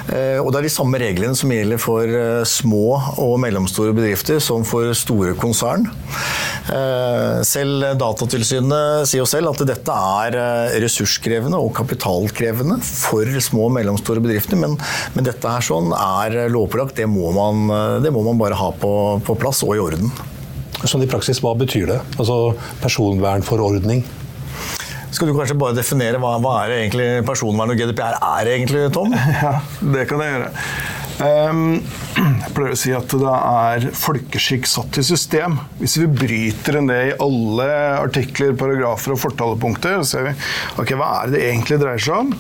Og 0.06 0.52
det 0.54 0.60
er 0.60 0.66
de 0.68 0.70
samme 0.70 1.00
reglene 1.02 1.34
som 1.34 1.50
gjelder 1.50 1.80
for 1.82 2.12
små 2.46 2.94
og 3.18 3.40
mellomstore 3.42 3.94
bedrifter 3.96 4.38
som 4.44 4.62
for 4.68 4.92
store 4.94 5.34
konsern. 5.34 5.88
Selv 7.50 7.88
Datatilsynet 7.98 9.10
sier 9.10 9.24
jo 9.24 9.26
selv 9.26 9.50
at 9.50 9.64
dette 9.66 9.96
er 10.22 10.78
ressurskrevende 10.84 11.58
og 11.58 11.74
kapitalkrevende 11.80 12.78
for 12.86 13.34
små 13.48 13.66
og 13.72 13.76
mellomstore 13.80 14.22
bedrifter, 14.22 14.62
men, 14.62 14.78
men 15.18 15.26
dette 15.26 15.58
her 15.58 15.66
sånn 15.66 15.90
er 15.98 16.38
lovpålagt. 16.54 17.02
Det, 17.02 17.10
må 17.10 17.34
man, 17.34 17.66
det 18.06 18.14
må 18.14 18.22
man 18.30 18.38
bare 18.38 18.62
ha 18.62 18.70
på, 18.78 18.94
på 19.26 19.40
plass 19.42 19.66
og 19.66 19.74
i 19.74 19.84
orden. 19.90 20.14
Sånn 20.86 21.06
i 21.06 21.10
praksis, 21.10 21.42
hva 21.42 21.56
betyr 21.58 21.90
det? 21.90 22.02
Altså 22.20 22.54
personvernforordning? 22.84 24.04
Skal 25.16 25.30
du 25.30 25.38
kanskje 25.38 25.56
bare 25.58 25.78
definere 25.78 26.20
hva, 26.20 26.36
hva 26.44 26.58
er 26.66 26.76
egentlig 26.82 27.08
personvern 27.28 27.72
og 27.72 27.80
GDPR 27.80 28.18
er 28.20 28.52
egentlig, 28.52 28.90
Tom? 28.94 29.16
Ja, 29.46 29.58
det 29.80 30.06
kan 30.10 30.22
jeg 30.22 30.34
gjøre. 30.36 30.50
Um, 31.16 31.62
jeg 32.18 32.52
pleier 32.52 32.74
å 32.74 32.80
si 32.80 32.92
at 32.92 33.14
det 33.16 33.36
er 33.36 33.86
folkeskikk 33.96 34.68
satt 34.68 35.00
i 35.00 35.06
system. 35.08 35.56
Hvis 35.80 35.96
vi 36.02 36.10
bryter 36.12 36.82
det 36.90 37.00
i 37.08 37.16
alle 37.24 37.70
artikler, 38.02 38.52
paragrafer 38.60 39.16
og 39.16 39.22
fortalepunkter, 39.24 40.02
så 40.02 40.18
ser 40.18 40.28
vi 40.28 40.36
ok, 40.84 40.92
hva 41.00 41.14
er 41.22 41.32
det 41.32 41.40
det 41.40 41.48
egentlig 41.54 41.80
dreier 41.80 42.04
seg 42.04 42.26
om, 42.26 42.36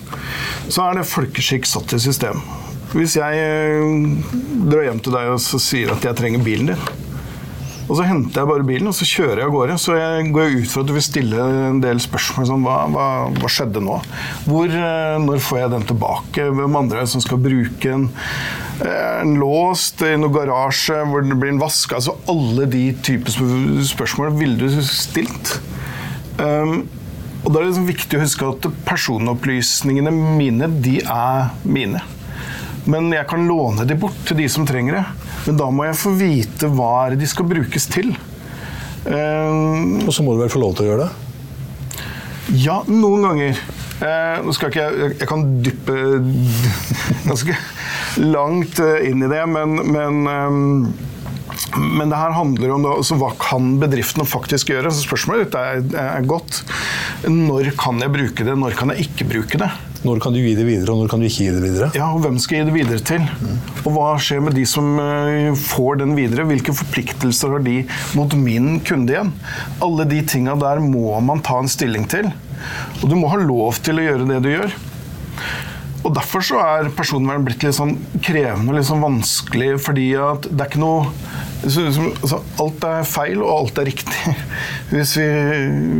så 0.67 0.89
er 0.89 0.99
det 0.99 1.07
folkeskikk 1.07 1.71
satt 1.71 1.95
i 1.95 2.01
system. 2.03 2.43
Hvis 2.95 3.15
jeg 3.17 3.39
eh, 3.39 4.27
drar 4.67 4.89
hjem 4.89 5.01
til 5.03 5.15
deg 5.15 5.31
og 5.31 5.41
sier 5.43 5.95
at 5.95 6.03
jeg 6.03 6.19
trenger 6.19 6.43
bilen 6.43 6.73
din, 6.73 6.85
og 7.85 7.99
så 7.99 8.05
henter 8.07 8.41
jeg 8.41 8.49
bare 8.49 8.65
bilen 8.65 8.89
og 8.89 8.95
så 8.97 9.05
kjører 9.05 9.43
jeg 9.43 9.49
av 9.49 9.53
gårde. 9.53 9.75
Så 9.81 9.97
jeg 9.97 10.29
går 10.33 10.55
ut 10.55 10.71
fra 10.71 10.81
at 10.81 10.89
du 10.89 10.93
vil 10.95 11.05
stille 11.05 11.45
en 11.67 11.81
del 11.83 12.01
spørsmål 12.01 12.47
sånn, 12.49 12.65
hva, 12.65 12.77
hva, 12.89 13.05
hva, 13.35 13.51
skjedde 13.51 13.83
nå? 13.85 13.99
Hvor, 14.47 14.73
eh, 14.73 15.17
når 15.21 15.43
får 15.45 15.61
jeg 15.61 15.73
den 15.75 15.87
tilbake? 15.91 16.47
Hvem 16.57 16.79
andre 16.81 17.01
er 17.01 17.05
det 17.05 17.13
som 17.13 17.23
skal 17.23 17.41
bruke 17.43 17.85
den? 17.85 18.07
Eh, 18.81 19.21
en 19.21 19.37
låst 19.41 20.01
i 20.01 20.15
noen 20.17 20.33
garasje 20.33 20.97
hvor 21.11 21.29
blir 21.29 21.53
en 21.53 21.61
vask? 21.61 21.93
Altså 21.93 22.17
alle 22.31 22.65
de 22.73 22.87
typer 23.05 23.37
spørsmål 23.93 24.33
ville 24.39 24.57
du 24.57 24.81
stilt. 24.89 25.59
Um, 26.41 26.87
og 27.45 27.51
da 27.53 27.59
er 27.59 27.61
det 27.61 27.69
liksom 27.69 27.87
viktig 27.87 28.17
å 28.17 28.23
huske 28.23 28.47
at 28.49 28.65
personopplysningene 28.87 30.11
mine, 30.11 30.71
de 30.81 30.97
er 31.05 31.53
mine. 31.61 32.01
Men 32.89 33.13
jeg 33.13 33.29
kan 33.29 33.45
låne 33.49 33.85
de 33.85 33.97
bort 33.97 34.17
til 34.25 34.41
de 34.41 34.49
som 34.51 34.65
trenger 34.67 34.97
det. 34.97 35.05
Men 35.45 35.59
da 35.61 35.69
må 35.73 35.85
jeg 35.87 35.99
få 35.99 36.13
vite 36.17 36.69
hva 36.73 37.09
de 37.15 37.29
skal 37.29 37.47
brukes 37.49 37.89
til. 37.93 38.13
Uh, 39.05 40.01
og 40.01 40.11
så 40.13 40.25
må 40.25 40.33
du 40.33 40.41
vel 40.41 40.51
få 40.53 40.61
lov 40.63 40.75
til 40.77 40.87
å 40.87 40.91
gjøre 40.91 41.05
det? 41.05 41.11
Ja, 42.61 42.79
noen 42.89 43.25
ganger. 43.25 43.59
Uh, 43.95 44.43
nå 44.43 44.51
skal 44.51 44.71
ikke 44.73 44.83
jeg 44.83 45.11
Jeg 45.21 45.27
kan 45.29 45.43
dyppe 45.63 45.93
ganske 47.29 47.57
langt 48.19 48.79
eh, 48.83 49.09
inn 49.09 49.23
i 49.23 49.29
det, 49.31 49.41
men, 49.51 49.79
men 49.91 50.27
um, 50.27 50.65
men 51.75 52.11
det 52.11 52.19
her 52.19 52.35
handler 52.35 52.71
om 52.75 52.83
da, 52.85 52.93
altså, 52.99 53.17
hva 53.19 53.31
kan 53.39 53.75
bedriftene 53.81 54.25
faktisk 54.27 54.71
gjøre. 54.71 54.91
Så 54.93 55.05
spørsmålet 55.05 55.47
ditt 55.47 55.57
er, 55.59 55.81
er, 55.99 56.27
godt. 56.27 56.61
Når 57.27 57.73
kan 57.79 57.99
jeg 58.03 58.13
bruke 58.13 58.47
det, 58.47 58.55
når 58.59 58.77
kan 58.79 58.93
jeg 58.93 59.07
ikke 59.07 59.27
bruke 59.33 59.59
det? 59.61 59.69
Når 60.05 60.19
kan 60.21 60.35
du 60.35 60.39
gi 60.39 60.53
det 60.53 60.65
videre, 60.67 60.93
og 60.93 61.01
når 61.01 61.09
kan 61.09 61.21
du 61.21 61.25
ikke 61.25 61.47
gi 61.47 61.53
det 61.55 61.61
videre? 61.63 61.89
Ja, 61.97 62.11
og 62.13 62.21
Hvem 62.25 62.37
skal 62.41 62.59
jeg 62.59 62.65
gi 62.65 62.69
det 62.69 62.75
videre 62.75 63.05
til? 63.09 63.23
Mm. 63.41 63.59
Og 63.81 63.95
hva 63.95 64.09
skjer 64.21 64.43
med 64.45 64.57
de 64.57 64.65
som 64.69 64.91
uh, 65.01 65.51
får 65.57 66.01
den 66.03 66.13
videre? 66.17 66.45
Hvilke 66.45 66.75
forpliktelser 66.77 67.55
har 67.55 67.65
de 67.65 67.79
mot 68.17 68.35
min 68.37 68.79
kunde 68.85 69.15
igjen? 69.15 69.31
Alle 69.85 70.05
de 70.09 70.21
tinga 70.29 70.53
der 70.61 70.83
må 70.83 71.15
man 71.25 71.41
ta 71.45 71.57
en 71.61 71.71
stilling 71.71 72.05
til. 72.11 72.29
Og 73.01 73.07
du 73.09 73.17
må 73.17 73.31
ha 73.33 73.39
lov 73.41 73.81
til 73.85 73.97
å 73.97 74.05
gjøre 74.05 74.29
det 74.29 74.43
du 74.45 74.51
gjør. 74.53 74.77
Og 76.05 76.13
Derfor 76.13 76.45
så 76.45 76.61
er 76.61 76.91
personvern 76.93 77.45
blitt 77.47 77.65
litt 77.65 77.77
sånn 77.77 77.95
krevende 78.21 78.69
og 78.69 78.77
litt 78.77 78.85
sånn 78.85 79.01
vanskelig, 79.01 79.71
fordi 79.81 80.11
at 80.21 80.45
det 80.45 80.59
er 80.59 80.69
ikke 80.69 80.83
noe 80.83 81.09
altså, 81.65 82.41
Alt 82.61 82.85
er 82.87 83.07
feil, 83.09 83.41
og 83.43 83.51
alt 83.55 83.81
er 83.81 83.89
riktig, 83.89 84.35
hvis 84.93 85.15
vi, 85.19 85.27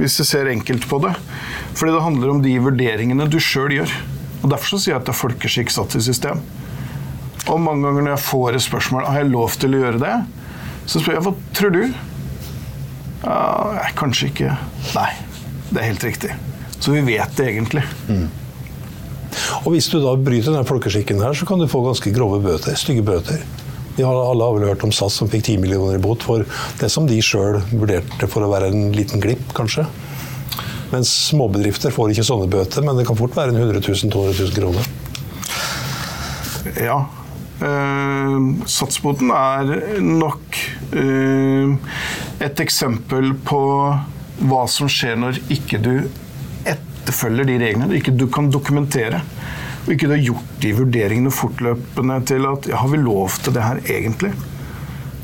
hvis 0.01 0.19
vi 0.21 0.27
ser 0.27 0.51
enkelt 0.51 0.87
på 0.89 1.01
det. 1.05 1.15
Fordi 1.75 1.95
det 1.95 2.03
handler 2.05 2.35
om 2.35 2.43
de 2.43 2.53
vurderingene 2.63 3.27
du 3.31 3.39
sjøl 3.43 3.79
gjør. 3.79 3.95
Og 4.43 4.51
Derfor 4.51 4.75
så 4.75 4.81
sier 4.81 4.93
jeg 4.95 5.01
at 5.01 5.09
det 5.09 5.15
er 5.15 5.21
folkeskikk 5.23 5.73
satt 5.73 5.97
i 5.97 6.03
system. 6.05 6.41
Og 7.45 7.61
mange 7.61 7.85
ganger 7.85 8.05
når 8.05 8.15
jeg 8.15 8.25
får 8.25 8.57
et 8.57 8.65
spørsmål 8.65 9.07
har 9.09 9.21
jeg 9.21 9.31
lov 9.33 9.57
til 9.61 9.75
å 9.75 9.81
gjøre 9.83 10.01
det, 10.01 10.15
så 10.85 11.01
spør 11.01 11.17
jeg 11.17 11.25
hva 11.25 11.33
tror 11.57 11.73
du? 11.73 11.83
Ja, 13.25 13.89
kanskje 13.97 14.29
ikke. 14.29 14.55
Nei, 14.93 15.11
det 15.71 15.81
er 15.81 15.87
helt 15.89 16.05
riktig. 16.05 16.33
Så 16.77 16.93
vi 16.93 17.01
vet 17.05 17.37
det 17.37 17.47
egentlig. 17.49 17.85
Mm. 18.09 18.27
Og 19.65 19.71
Hvis 19.73 19.89
du 19.91 19.97
da 20.03 20.13
bryter 20.19 20.53
den 20.53 20.67
folkeskikken, 20.67 21.21
her, 21.23 21.33
så 21.33 21.47
kan 21.49 21.59
du 21.59 21.67
få 21.69 21.81
ganske 21.85 22.11
grove 22.13 22.39
bøter. 22.43 22.77
Stygge 22.79 23.03
bøter. 23.05 23.41
Vi 23.95 24.03
har 24.03 24.17
alle 24.19 24.43
har 24.43 24.55
vel 24.57 24.67
hørt 24.67 24.83
om 24.83 24.91
SAS 24.91 25.15
som 25.21 25.29
fikk 25.31 25.45
10 25.45 25.61
millioner 25.63 25.95
i 25.95 26.01
bot 26.03 26.23
for 26.25 26.43
det 26.81 26.89
som 26.91 27.07
de 27.07 27.21
sjøl 27.23 27.61
vurderte 27.71 28.27
for 28.27 28.43
å 28.43 28.51
være 28.51 28.71
en 28.73 28.89
liten 28.95 29.23
glipp, 29.23 29.53
kanskje. 29.55 29.85
Mens 30.91 31.11
småbedrifter 31.31 31.93
får 31.95 32.11
ikke 32.11 32.25
sånne 32.27 32.49
bøter, 32.51 32.83
men 32.85 32.99
det 32.99 33.07
kan 33.07 33.17
fort 33.19 33.35
være 33.37 33.55
en 33.55 33.61
100 33.61 33.81
000-200 33.87 34.35
000 34.41 34.57
kroner. 34.59 34.91
Ja. 36.83 36.99
Eh, 37.63 38.35
satsboten 38.67 39.31
er 39.31 40.01
nok 40.03 40.59
eh, 40.91 41.71
et 42.43 42.59
eksempel 42.59 43.31
på 43.47 43.61
hva 44.43 44.65
som 44.67 44.91
skjer 44.91 45.15
når 45.21 45.39
ikke 45.55 45.79
du 45.79 45.93
etterfølger 46.67 47.47
de 47.47 47.59
reglene 47.61 47.95
ikke 47.95 48.15
du 48.19 48.27
kan 48.27 48.51
dokumentere. 48.51 49.23
Og 49.85 49.93
ikke 49.93 50.17
gjort 50.17 50.57
de 50.63 50.73
vurderingene 50.73 51.31
fortløpende 51.33 52.17
til 52.25 52.47
at 52.49 52.65
ja, 52.71 52.79
har 52.81 52.89
vi 52.89 52.97
lov 52.97 53.37
til 53.45 53.53
det 53.53 53.65
her 53.65 53.81
egentlig? 53.85 54.33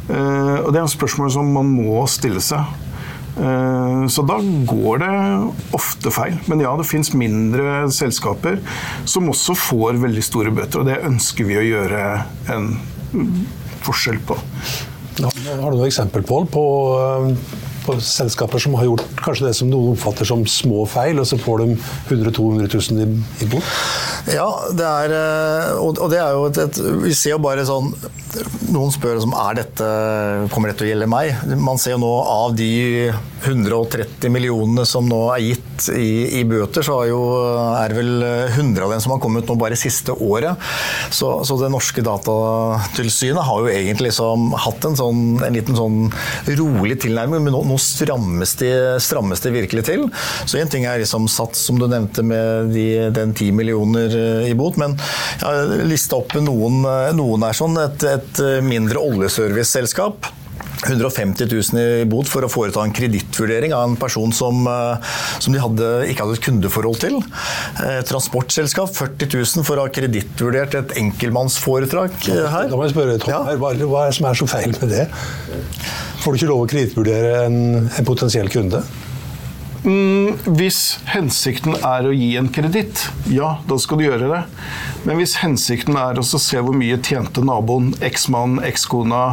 Uh, 0.09 0.67
og 0.67 0.69
Det 0.73 0.79
er 0.79 0.85
et 0.85 0.93
spørsmål 0.93 1.31
som 1.33 1.49
man 1.55 1.71
må 1.71 2.03
stille 2.11 2.43
seg. 2.45 2.77
Uh, 3.31 4.05
så 4.11 4.21
da 4.27 4.37
går 4.69 5.01
det 5.01 5.15
ofte 5.77 6.13
feil. 6.13 6.37
Men 6.51 6.61
ja, 6.61 6.75
det 6.77 6.85
fins 6.89 7.13
mindre 7.17 7.87
selskaper 7.89 8.61
som 9.09 9.31
også 9.33 9.57
får 9.57 9.97
veldig 10.03 10.25
store 10.25 10.53
bøter, 10.53 10.83
og 10.83 10.91
det 10.91 11.01
ønsker 11.09 11.49
vi 11.49 11.57
å 11.57 11.65
gjøre 11.65 12.05
en 12.53 12.71
forskjell 13.81 14.21
på. 14.29 14.37
Har 15.21 15.73
du 15.73 15.75
noe 15.79 15.89
eksempel 15.89 16.23
Paul, 16.27 16.45
på 16.53 16.63
uh 17.01 17.67
på 17.85 17.97
selskaper 18.03 18.61
som 18.61 18.75
har 18.77 18.87
gjort 18.87 19.21
kanskje 19.21 19.47
det 19.47 19.53
som 19.57 19.69
noen 19.71 19.95
oppfatter 19.95 20.27
som 20.27 20.43
små 20.49 20.83
feil, 20.89 21.21
og 21.21 21.27
så 21.27 21.39
får 21.41 21.63
de 21.63 21.67
100 21.75 22.33
200 22.37 22.69
000 22.73 23.01
i, 23.01 23.07
i 23.45 23.49
bot? 23.51 23.71
Ja, 24.29 24.47
det 24.77 24.85
er, 24.85 25.13
eh, 25.17 25.79
og 25.81 26.09
det 26.11 26.19
er 26.21 26.35
jo 26.35 26.45
et, 26.49 26.59
et 26.61 26.79
Vi 27.07 27.13
ser 27.17 27.35
jo 27.35 27.41
bare 27.41 27.65
sånn 27.67 27.89
Noen 28.71 28.93
spør 28.93 29.19
om 29.25 29.33
er 29.35 29.57
dette, 29.57 29.87
kommer 30.53 30.71
dette 30.71 30.83
til 30.83 30.87
å 30.87 30.91
gjelde 30.93 31.07
meg. 31.11 31.41
Man 31.59 31.79
ser 31.81 31.97
jo 31.97 32.03
nå 32.05 32.11
av 32.23 32.53
de 32.55 33.11
130 33.43 34.31
millionene 34.31 34.85
som 34.87 35.07
nå 35.09 35.19
er 35.33 35.41
gitt 35.43 35.87
i, 35.91 36.39
i 36.39 36.43
bøter, 36.47 36.85
så 36.85 37.01
jo, 37.09 37.19
er 37.75 37.91
det 37.91 37.97
vel 37.97 38.23
100 38.23 38.85
av 38.85 38.93
dem 38.93 39.01
som 39.03 39.15
har 39.15 39.21
kommet 39.23 39.49
nå 39.49 39.57
bare 39.59 39.75
siste 39.79 40.13
året. 40.13 40.61
Så, 41.11 41.33
så 41.47 41.57
det 41.59 41.71
norske 41.73 42.03
datatilsynet 42.05 43.43
har 43.47 43.65
jo 43.65 43.71
egentlig 43.71 44.11
liksom 44.11 44.53
hatt 44.63 44.87
en, 44.87 44.97
sånn, 44.99 45.23
en 45.43 45.57
liten 45.57 45.75
sånn 45.75 45.99
rolig 46.61 47.01
tilnærming, 47.03 47.43
men 47.43 47.55
nå, 47.55 47.63
nå 47.67 47.79
strammes, 47.81 48.55
de, 48.61 48.71
strammes 49.03 49.43
det 49.43 49.55
virkelig 49.57 49.85
til. 49.89 50.07
Så 50.45 50.61
en 50.61 50.71
ting 50.71 50.87
er 50.87 51.01
liksom 51.01 51.27
sats, 51.31 51.65
som 51.67 51.81
du 51.81 51.89
nevnte, 51.89 52.23
med 52.23 52.71
de, 52.75 52.87
den 53.11 53.35
10 53.35 53.57
millioner 53.57 54.10
i 54.15 54.53
bot, 54.57 54.77
men 54.81 54.97
jeg 54.97 55.45
har 55.45 55.87
lista 55.87 56.19
opp 56.19 56.35
noen, 56.41 56.83
noen 57.17 57.47
er 57.47 57.57
sånn. 57.57 57.79
et, 57.81 58.05
et 58.07 58.43
eh, 58.43 58.61
mindre 58.65 59.01
oljeserviceselskap 59.01 60.29
150 60.81 61.45
000 61.45 61.81
i 62.01 62.05
bot 62.09 62.29
for 62.29 62.45
å 62.45 62.49
foreta 62.49 62.81
en 62.81 62.93
kredittvurdering 62.95 63.73
av 63.75 63.83
en 63.85 63.97
person 64.01 64.33
som, 64.33 64.63
eh, 64.67 65.11
som, 65.37 65.53
de 65.53 65.61
hadde, 65.61 65.89
ikke 66.09 66.25
hadde 66.25 66.39
et 66.39 66.45
kundeforhold 66.47 67.01
til. 67.03 67.19
Eh, 67.85 67.99
transportselskap 68.09 68.93
40 68.97 69.29
000 69.35 69.67
for 69.67 69.77
å 69.77 69.85
ha 69.85 69.93
kredittvurdert 69.93 70.79
et 70.79 70.95
enkeltmannsforetak 71.03 72.17
her. 72.31 72.71
Da 72.71 72.79
må 72.79 72.87
jeg 72.87 72.95
spørre 72.95 73.19
Tom, 73.21 73.35
ja. 73.35 73.59
hva 73.61 73.75
er 73.75 73.83
det 73.83 74.17
som 74.17 74.31
er 74.31 74.41
så 74.41 74.49
feil 74.49 74.75
med 74.79 74.95
det? 74.95 75.05
Får 76.21 76.33
du 76.33 76.41
ikke 76.41 76.51
lov 76.51 76.65
å 76.65 76.69
kredittvurdere 76.69 77.45
en, 77.45 77.61
en 77.85 78.07
potensiell 78.07 78.49
kunde? 78.53 78.83
Mm, 79.81 80.35
hvis 80.59 80.99
hensikten 81.09 81.73
er 81.79 82.05
å 82.05 82.13
gi 82.13 82.35
en 82.37 82.51
kreditt, 82.53 83.07
ja, 83.33 83.55
da 83.65 83.77
skal 83.81 83.97
du 83.97 84.05
gjøre 84.05 84.29
det. 84.29 84.41
Men 85.07 85.17
hvis 85.17 85.39
hensikten 85.41 85.97
er 85.97 86.21
å 86.21 86.25
se 86.25 86.61
hvor 86.61 86.77
mye 86.77 86.99
tjente 87.01 87.41
naboen, 87.45 87.89
eksmannen, 88.05 88.61
ekskona 88.67 89.23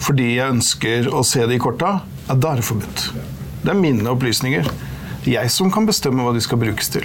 fordi 0.00 0.32
jeg 0.38 0.56
ønsker 0.56 1.10
å 1.12 1.20
se 1.26 1.44
det 1.44 1.58
i 1.58 1.62
korta, 1.62 1.98
ja, 2.30 2.36
da 2.36 2.54
er 2.54 2.62
det 2.62 2.68
forbudt. 2.70 3.10
Det 3.60 3.74
er 3.74 3.82
mine 3.82 4.08
opplysninger. 4.14 4.72
Jeg 5.28 5.52
som 5.52 5.68
kan 5.72 5.84
bestemme 5.88 6.24
hva 6.24 6.32
de 6.32 6.40
skal 6.40 6.62
brukes 6.62 6.88
til. 6.96 7.04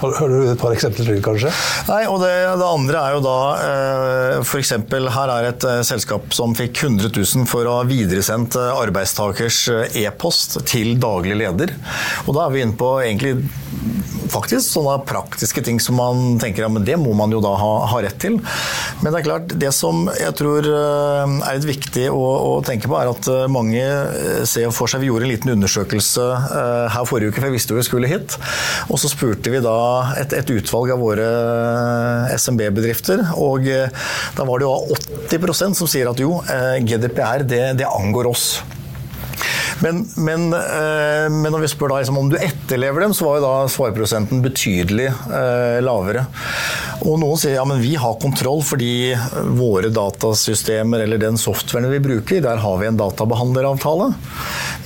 Har 0.00 0.28
du 0.28 0.42
et 0.44 0.60
par 0.60 0.74
eksempler 0.74 1.08
til, 1.08 1.20
kanskje? 1.24 1.50
Nei, 1.88 2.02
og 2.10 2.20
det, 2.20 2.32
det 2.60 2.66
andre 2.68 3.00
er 3.00 3.14
jo 3.16 3.22
da 3.24 3.36
eh, 3.64 4.42
f.eks. 4.42 4.74
her 5.14 5.32
er 5.32 5.48
et 5.48 5.66
eh, 5.68 5.80
selskap 5.88 6.34
som 6.36 6.52
fikk 6.56 6.82
100 6.84 7.08
000 7.14 7.48
for 7.48 7.64
å 7.64 7.78
ha 7.78 7.86
videresendt 7.88 8.58
eh, 8.60 8.72
arbeidstakers 8.76 9.62
e-post 9.96 10.58
til 10.68 10.96
daglig 11.00 11.38
leder. 11.40 11.72
Og 12.26 12.36
da 12.36 12.44
er 12.44 12.52
vi 12.52 12.64
inne 12.66 12.76
på 12.76 12.90
egentlig 13.00 13.38
faktisk 14.26 14.66
sånne 14.66 14.98
praktiske 15.06 15.62
ting 15.64 15.78
som 15.80 15.96
man 16.00 16.36
tenker 16.42 16.66
ja, 16.66 16.70
men 16.72 16.84
det 16.84 16.98
må 17.00 17.14
man 17.16 17.32
jo 17.32 17.40
da 17.40 17.54
ha, 17.56 17.72
ha, 17.88 18.02
rett 18.04 18.18
til. 18.20 18.36
Men 19.00 19.14
det 19.14 19.20
er 19.20 19.26
klart, 19.28 19.56
det 19.56 19.72
som 19.72 20.10
jeg 20.12 20.34
tror 20.36 20.66
er 20.66 21.56
litt 21.56 21.68
viktig 21.70 22.08
å, 22.10 22.24
å 22.50 22.52
tenke 22.66 22.90
på, 22.90 22.98
er 22.98 23.12
at 23.12 23.30
mange 23.52 23.84
ser 24.48 24.72
for 24.74 24.90
seg 24.90 25.04
Vi 25.04 25.10
gjorde 25.10 25.28
en 25.28 25.32
liten 25.32 25.54
undersøkelse 25.54 26.26
her 26.92 27.06
forrige 27.08 27.30
uke, 27.30 27.38
for 27.38 27.48
jeg 27.48 27.56
visste 27.56 27.74
jo 27.74 27.78
vi 27.78 27.86
skulle 27.86 28.10
hit. 28.10 28.36
Og 28.90 28.98
så 29.00 29.10
spurte 29.12 29.52
vi 29.54 29.62
da 29.64 29.76
et, 30.20 30.36
et 30.38 30.54
utvalg 30.56 30.92
av 30.94 31.02
våre 31.02 31.26
SMB-bedrifter. 32.36 33.22
Og 33.42 33.68
eh, 33.70 34.08
da 34.36 34.46
var 34.48 34.62
det 34.62 34.68
jo 34.68 34.96
80% 35.30 35.78
som 35.78 35.90
sier 35.90 36.10
at 36.10 36.22
jo, 36.22 36.38
eh, 36.52 36.78
GDPR 36.86 37.46
det, 37.48 37.62
det 37.80 37.90
angår 37.90 38.32
oss. 38.32 38.48
Men, 39.80 40.08
men, 40.16 40.52
eh, 40.52 41.26
men, 41.30 41.50
når 41.52 41.66
vi 41.66 41.68
spør 41.68 41.92
da, 41.92 42.00
liksom, 42.00 42.18
om 42.20 42.30
du 42.32 42.38
etterlever 42.40 43.04
dem, 43.04 43.14
så 43.14 43.26
var 43.26 43.38
jo 43.38 43.44
da 43.44 43.54
svarprosenten 43.70 44.40
betydelig 44.44 45.10
eh, 45.10 45.78
lavere. 45.84 46.24
Og 47.04 47.18
noen 47.20 47.40
sier 47.40 47.58
ja, 47.58 47.66
men 47.68 47.82
vi 47.82 47.92
har 48.00 48.16
kontroll 48.22 48.62
fordi 48.64 49.12
våre 49.58 49.92
datasystemer 49.92 51.04
eller 51.04 51.20
den 51.20 51.36
softwaren 51.40 51.90
vi 51.92 52.00
bruker, 52.02 52.40
der 52.44 52.62
har 52.62 52.80
vi 52.80 52.88
en 52.88 53.00
databehandleravtale. 53.00 54.10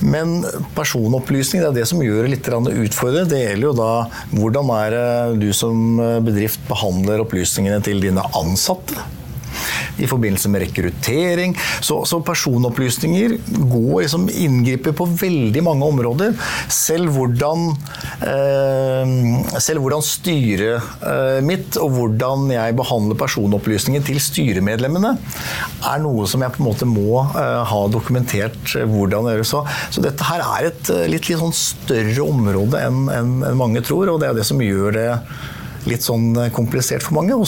Men 0.01 0.41
personopplysning 0.75 1.61
det 1.61 1.69
er 1.71 1.79
det 1.81 1.87
som 1.91 2.01
gjør 2.03 2.25
det 2.25 2.35
litt 2.35 2.51
utfordrende. 2.51 3.29
Det 3.31 3.41
gjelder 3.43 3.67
jo 3.69 3.73
da 3.77 3.91
hvordan 4.33 4.75
er 4.77 4.95
det 4.97 5.41
du 5.41 5.49
som 5.55 6.01
bedrift 6.25 6.61
behandler 6.69 7.23
opplysningene 7.25 7.81
til 7.85 8.01
dine 8.03 8.25
ansatte 8.37 8.97
i 9.97 10.07
forbindelse 10.07 10.51
med 10.51 10.65
rekruttering. 10.65 11.55
Så, 11.81 12.01
så 12.05 12.21
personopplysninger 12.25 13.37
går 13.71 14.01
liksom 14.03 14.29
inngriper 14.29 14.95
på 14.97 15.05
veldig 15.05 15.63
mange 15.65 15.87
områder. 15.91 16.35
Selv 16.71 17.11
hvordan, 17.15 17.71
eh, 18.27 19.13
selv 19.61 19.83
hvordan 19.83 20.05
styret 20.05 21.05
eh, 21.07 21.39
mitt 21.45 21.77
og 21.81 21.95
hvordan 21.97 22.49
jeg 22.53 22.77
behandler 22.79 23.19
personopplysninger 23.19 24.05
til 24.07 24.21
styremedlemmene, 24.23 25.15
er 25.91 26.03
noe 26.03 26.27
som 26.29 26.43
jeg 26.43 26.55
på 26.55 26.63
en 26.63 26.69
måte 26.69 26.89
må 26.89 27.23
eh, 27.23 27.61
ha 27.71 27.81
dokumentert 27.91 28.75
hvordan 28.75 29.27
det 29.27 29.37
gjøres. 29.37 29.53
Så, 29.53 29.63
så 29.93 30.03
dette 30.05 30.27
her 30.27 30.43
er 30.45 30.71
et 30.71 30.93
eh, 30.93 31.07
litt, 31.11 31.29
litt 31.29 31.41
sånn 31.41 31.55
større 31.55 32.27
område 32.27 32.81
enn 32.81 33.07
en, 33.11 33.31
en 33.47 33.57
mange 33.59 33.83
tror, 33.85 34.11
og 34.11 34.21
det 34.21 34.29
er 34.29 34.37
det 34.37 34.47
som 34.47 34.61
gjør 34.61 34.95
det 34.95 35.07
litt 35.89 36.05
sånn 36.05 36.35
komplisert 36.53 37.01
for 37.05 37.17
mange. 37.17 37.33
Og 37.33 37.47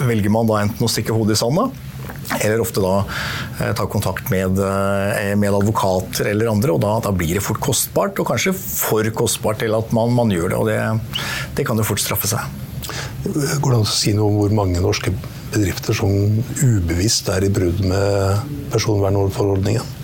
velger 0.00 0.32
man 0.32 0.48
da 0.48 0.60
enten 0.62 0.86
å 0.86 0.90
stikke 0.90 1.14
hodet 1.16 1.36
i 1.36 1.40
sanda, 1.40 1.68
eller 2.40 2.62
ofte 2.62 2.82
da 2.82 2.94
eh, 3.60 3.72
ta 3.76 3.86
kontakt 3.90 4.30
med, 4.32 4.58
eh, 4.58 5.32
med, 5.38 5.54
advokater 5.54 6.30
eller 6.32 6.50
andre. 6.52 6.74
og 6.74 6.82
da, 6.84 6.96
da, 7.04 7.14
blir 7.14 7.38
det 7.38 7.44
fort 7.44 7.60
kostbart, 7.62 8.18
og 8.20 8.30
kanskje 8.30 8.54
for 8.56 9.08
kostbart 9.16 9.62
til 9.62 9.76
at 9.78 9.92
man, 9.96 10.14
man 10.16 10.32
gjør 10.34 10.52
det. 10.52 10.60
og 10.60 10.70
det, 10.70 10.78
det, 11.56 11.66
kan 11.68 11.78
jo 11.78 11.86
fort 11.86 12.02
straffe 12.02 12.30
seg. 12.30 12.62
Går 13.26 13.72
det 13.72 13.78
an 13.80 13.86
å 13.86 13.90
si 13.90 14.14
noe 14.14 14.30
om 14.30 14.40
hvor 14.40 14.54
mange 14.54 14.82
norske 14.82 15.14
bedrifter 15.52 15.96
som 15.96 16.10
ubevisst 16.62 17.30
er 17.32 17.46
i 17.46 17.52
brudd 17.52 17.82
med 17.86 18.50
personvernforordningen? 18.74 19.95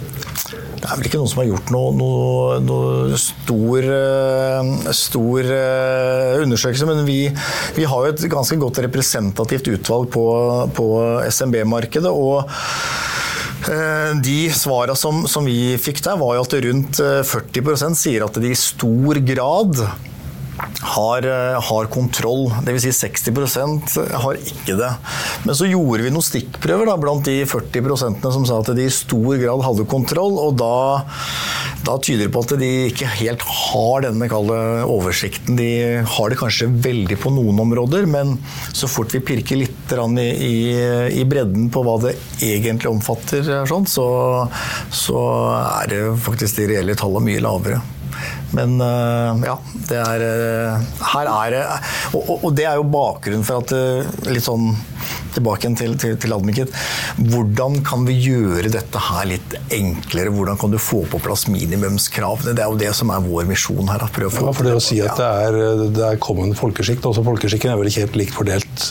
Det 0.83 0.91
er 0.91 0.99
vel 0.99 1.07
ikke 1.07 1.19
noen 1.21 1.31
som 1.31 1.39
har 1.39 1.47
gjort 1.47 1.69
noe, 1.71 1.91
noe, 1.95 2.55
noe 2.67 3.19
stor, 3.21 3.87
eh, 3.87 4.71
stor, 4.99 5.51
eh, 5.55 6.41
undersøkelse, 6.43 6.89
men 6.89 7.05
vi, 7.07 7.21
vi, 7.77 7.87
har 7.87 8.03
jo 8.03 8.11
et 8.11 8.25
ganske 8.33 8.59
godt 8.59 8.81
representativt 8.89 9.71
utvalg 9.77 10.11
på, 10.11 10.27
på 10.75 10.87
SMB-markedet. 11.31 12.11
og 12.11 12.51
eh, 13.71 14.11
de 14.27 14.39
svarene 14.59 14.99
som, 14.99 15.23
som, 15.31 15.47
vi 15.47 15.79
fikk 15.79 16.03
der, 16.03 16.19
var 16.19 16.35
jo 16.41 16.47
at 16.49 16.59
rundt 16.67 17.03
40% 17.31 18.03
sier 18.03 18.27
at 18.27 18.43
de 18.43 18.51
i 18.51 18.59
stor 18.59 19.23
grad 19.23 19.85
har, 20.81 21.27
eh, 21.27 21.61
har 21.61 21.87
kontroll. 21.87 22.53
Dvs. 22.67 22.83
Si 22.83 22.93
60% 23.07 23.97
har 24.13 24.35
ikke 24.35 24.77
det. 24.79 24.91
Men 25.45 25.57
så 25.59 25.69
gjorde 25.69 26.07
vi 26.07 26.13
noen 26.15 26.27
stikkprøver 26.27 26.89
da, 26.91 26.97
blant 27.01 27.27
de 27.29 27.43
40 27.47 28.33
som 28.33 28.47
sa 28.47 28.61
at 28.61 28.73
de 28.77 28.87
i 28.87 28.93
stor 28.93 29.37
grad 29.41 29.65
hadde 29.67 29.89
kontroll. 29.89 30.39
og 30.43 30.57
da, 30.59 31.05
da 31.87 31.97
tyder 31.99 32.27
det 32.27 32.33
på 32.35 32.43
at 32.45 32.57
de 32.61 32.71
ikke 32.91 33.11
helt 33.21 33.43
har 33.43 34.05
denne 34.07 34.29
kalde 34.31 34.59
oversikten. 34.87 35.57
De 35.59 36.03
har 36.03 36.31
det 36.31 36.41
kanskje 36.41 36.71
veldig 36.71 37.19
på 37.23 37.33
noen 37.35 37.63
områder, 37.63 38.07
men 38.07 38.37
så 38.73 38.91
fort 38.91 39.13
vi 39.15 39.21
pirker 39.21 39.61
litt 39.61 39.93
i, 39.93 40.29
i, 40.33 40.55
i 41.21 41.25
bredden 41.29 41.69
på 41.73 41.83
hva 41.85 41.99
det 42.03 42.15
egentlig 42.43 42.91
omfatter, 42.91 43.45
sånn, 43.69 43.87
så, 43.87 44.07
så 44.91 45.19
er 45.83 45.91
det 45.93 46.05
faktisk 46.25 46.63
de 46.63 46.71
reelle 46.73 46.97
tallene 46.99 47.29
mye 47.29 47.43
lavere. 47.45 47.83
Men 48.57 48.81
eh, 48.85 49.45
ja, 49.49 49.57
det 49.89 49.99
er 49.99 50.23
eh, 50.27 50.89
Her 51.13 51.29
er 51.33 51.55
det 51.55 51.63
og, 52.13 52.33
og, 52.37 52.51
det 52.57 52.67
er 52.69 52.77
jo 52.77 52.89
bakgrunnen 52.93 53.47
for 53.49 53.63
at 53.63 53.73
eh, 53.77 54.29
Litt 54.29 54.45
sånn 54.45 54.75
tilbake 55.33 55.65
igjen 55.65 55.77
til, 55.79 55.95
til, 55.97 56.17
til 56.21 56.35
Admikit. 56.37 56.75
Hvordan 57.33 57.79
kan 57.87 58.03
vi 58.05 58.19
gjøre 58.21 58.69
dette 58.73 59.01
her 59.01 59.25
litt 59.31 59.55
enklere? 59.73 60.29
Hvordan 60.35 60.59
kan 60.61 60.75
du 60.75 60.77
få 60.77 61.03
på 61.09 61.21
plass 61.25 61.47
minimumskravene? 61.49 62.53
Det 62.53 62.61
er 62.61 62.69
jo 62.69 62.77
det 62.83 62.91
som 62.97 63.11
er 63.15 63.25
vår 63.25 63.49
misjon 63.49 63.89
her. 63.89 64.05
Prøve 64.13 64.29
å 64.29 64.35
få 64.35 64.45
Ja, 64.45 64.55
for 64.59 64.69
det 64.69 64.77
å 64.77 64.83
si 64.85 65.01
at 65.01 65.17
det 65.17 65.31
er, 65.47 65.59
det 65.97 66.05
er 66.11 66.21
common 66.23 66.53
folkeskikk, 66.59 67.01
også 67.09 67.25
folkeskikken 67.25 67.73
er 67.73 67.81
vel 67.81 67.89
ikke 67.89 68.05
helt 68.05 68.19
likt 68.21 68.37
fordelt. 68.37 68.89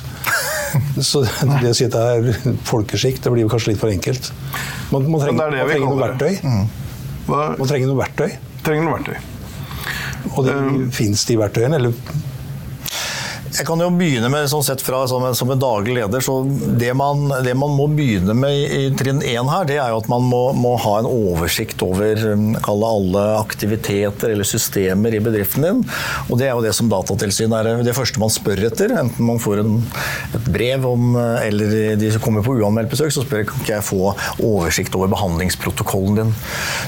Så 1.12 1.21
det 1.24 1.71
å 1.71 1.78
si 1.78 1.86
at 1.86 1.93
det 1.93 2.06
er 2.17 2.56
folkeskikt, 2.67 3.21
det 3.21 3.36
blir 3.36 3.45
jo 3.45 3.52
kanskje 3.54 3.76
litt 3.76 3.84
for 3.84 3.93
enkelt. 3.93 4.32
Man, 4.89 5.06
man 5.13 5.21
trenger, 5.21 5.45
er 5.45 5.62
man 5.62 5.69
vi 5.69 5.78
trenger 5.78 5.91
noe. 5.91 6.00
Mm. 6.00 6.06
verktøy. 6.08 7.28
Hva 7.30 7.43
Man 7.60 7.69
trenger 7.69 7.93
noe 7.93 8.02
verktøy. 8.02 8.32
trenger 8.65 8.89
noe 8.89 8.97
verktøy? 8.97 9.31
Og 10.36 10.45
det, 10.45 10.55
Um, 10.55 10.91
Fins 10.91 11.25
de 11.25 11.38
verktøyene, 11.39 11.75
eller 11.75 11.91
Jeg 13.52 13.66
kan 13.68 13.82
jo 13.84 13.90
begynne 13.92 14.30
med, 14.32 14.46
sånn 14.48 14.64
sett 14.64 14.80
fra 14.84 15.02
som 15.12 15.26
en, 15.28 15.36
som 15.36 15.50
en 15.52 15.60
daglig 15.60 15.98
leder, 15.98 16.24
så 16.24 16.38
det 16.80 16.94
man, 16.96 17.26
det 17.44 17.52
man 17.58 17.74
må 17.76 17.88
begynne 17.92 18.36
med 18.38 18.56
i, 18.56 18.86
i 18.86 18.92
trinn 18.96 19.20
én 19.28 19.50
her, 19.52 19.66
det 19.68 19.76
er 19.76 19.92
jo 19.92 20.00
at 20.00 20.08
man 20.12 20.24
må, 20.24 20.40
må 20.56 20.78
ha 20.80 20.94
en 21.02 21.10
oversikt 21.10 21.84
over 21.84 22.22
um, 22.32 22.54
alle 22.72 23.24
aktiviteter 23.42 24.32
eller 24.32 24.48
systemer 24.48 25.18
i 25.18 25.20
bedriften 25.24 25.68
din. 25.68 25.82
Og 26.30 26.40
det 26.40 26.48
er 26.48 26.54
jo 26.56 26.64
det 26.64 26.72
som 26.78 26.88
Datatilsynet 26.92 27.58
er 27.60 27.84
det 27.84 27.96
første 27.98 28.22
man 28.22 28.32
spør 28.32 28.64
etter. 28.70 28.94
Enten 29.02 29.28
man 29.28 29.42
får 29.42 29.64
en, 29.66 29.76
et 30.38 30.48
brev 30.52 30.88
om, 30.88 31.12
eh, 31.20 31.48
eller 31.50 31.76
de 32.00 32.14
som 32.16 32.24
kommer 32.24 32.46
på 32.46 32.56
uanmeldt 32.56 32.94
besøk, 32.94 33.12
så 33.12 33.26
spør 33.26 33.44
jeg 33.44 33.50
kan 33.52 33.68
jeg 33.68 33.88
få 33.88 34.14
oversikt 34.40 34.96
over 34.96 35.12
behandlingsprotokollen 35.12 36.22
din. 36.22 36.34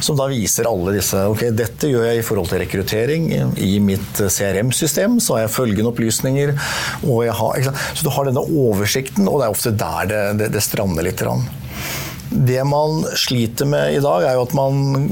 Som 0.04 0.20
da 0.20 0.30
viser 0.32 0.70
alle 0.70 0.96
disse 0.96 1.26
ok, 1.34 1.46
dette 1.56 1.92
gjør 1.92 2.08
jeg 2.08 2.24
i 2.24 2.26
forhold 2.26 2.52
til 2.52 2.64
rekruttering. 2.64 3.30
I 3.60 3.76
mitt 3.84 4.24
CRM-system 4.24 5.20
så 5.24 5.38
har 5.38 5.46
jeg 5.46 5.56
følgende 5.58 5.92
opplysninger. 5.92 6.53
Jeg 6.54 7.38
har? 7.40 7.74
Så 7.94 8.06
du 8.06 8.12
har 8.14 8.30
denne 8.30 8.44
oversikten, 8.44 9.28
og 9.30 9.40
det 9.40 9.48
er 9.48 9.58
ofte 9.58 9.76
der 9.84 10.10
det, 10.10 10.24
det, 10.42 10.52
det 10.56 10.66
strander 10.66 11.06
litt. 11.06 11.24
Det 12.34 12.64
man 12.66 13.04
sliter 13.20 13.68
med 13.70 13.98
i 13.98 14.04
dag, 14.04 14.26
er 14.26 14.38
jo 14.38 14.46
at 14.48 14.56
man 14.58 15.04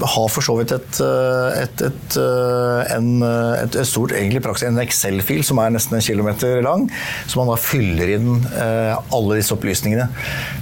har 0.00 0.28
for 0.32 0.44
så 0.44 0.54
vidt 0.58 0.72
et, 0.74 1.00
eh, 1.04 1.62
et, 1.64 1.82
et, 1.88 2.16
eh, 2.20 2.92
en, 2.96 3.08
et, 3.24 3.74
et 3.74 3.88
stort 3.88 4.14
egentlig 4.16 4.42
praksis, 4.44 4.68
en 4.68 4.80
Excel-fil 4.80 5.42
som 5.46 5.60
er 5.62 5.74
nesten 5.74 5.98
en 5.98 6.04
kilometer 6.04 6.62
lang, 6.64 6.86
som 7.26 7.42
man 7.42 7.52
da 7.52 7.58
fyller 7.60 8.14
inn 8.16 8.30
eh, 8.52 8.94
alle 9.16 9.40
disse 9.40 9.54
opplysningene. 9.56 10.08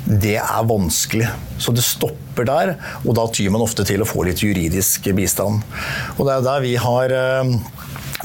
Det 0.08 0.38
er 0.40 0.68
vanskelig. 0.68 1.28
Så 1.60 1.74
det 1.74 1.86
stopper 1.86 2.48
der, 2.48 2.74
og 3.04 3.14
da 3.18 3.26
tyr 3.34 3.52
man 3.54 3.64
ofte 3.64 3.86
til 3.86 4.02
å 4.02 4.08
få 4.08 4.24
litt 4.28 4.42
juridisk 4.44 5.10
bistand. 5.16 5.62
Og 6.16 6.26
det 6.26 6.38
er 6.38 6.48
der 6.48 6.64
vi 6.64 6.74
har 6.80 7.14
eh, 7.14 7.54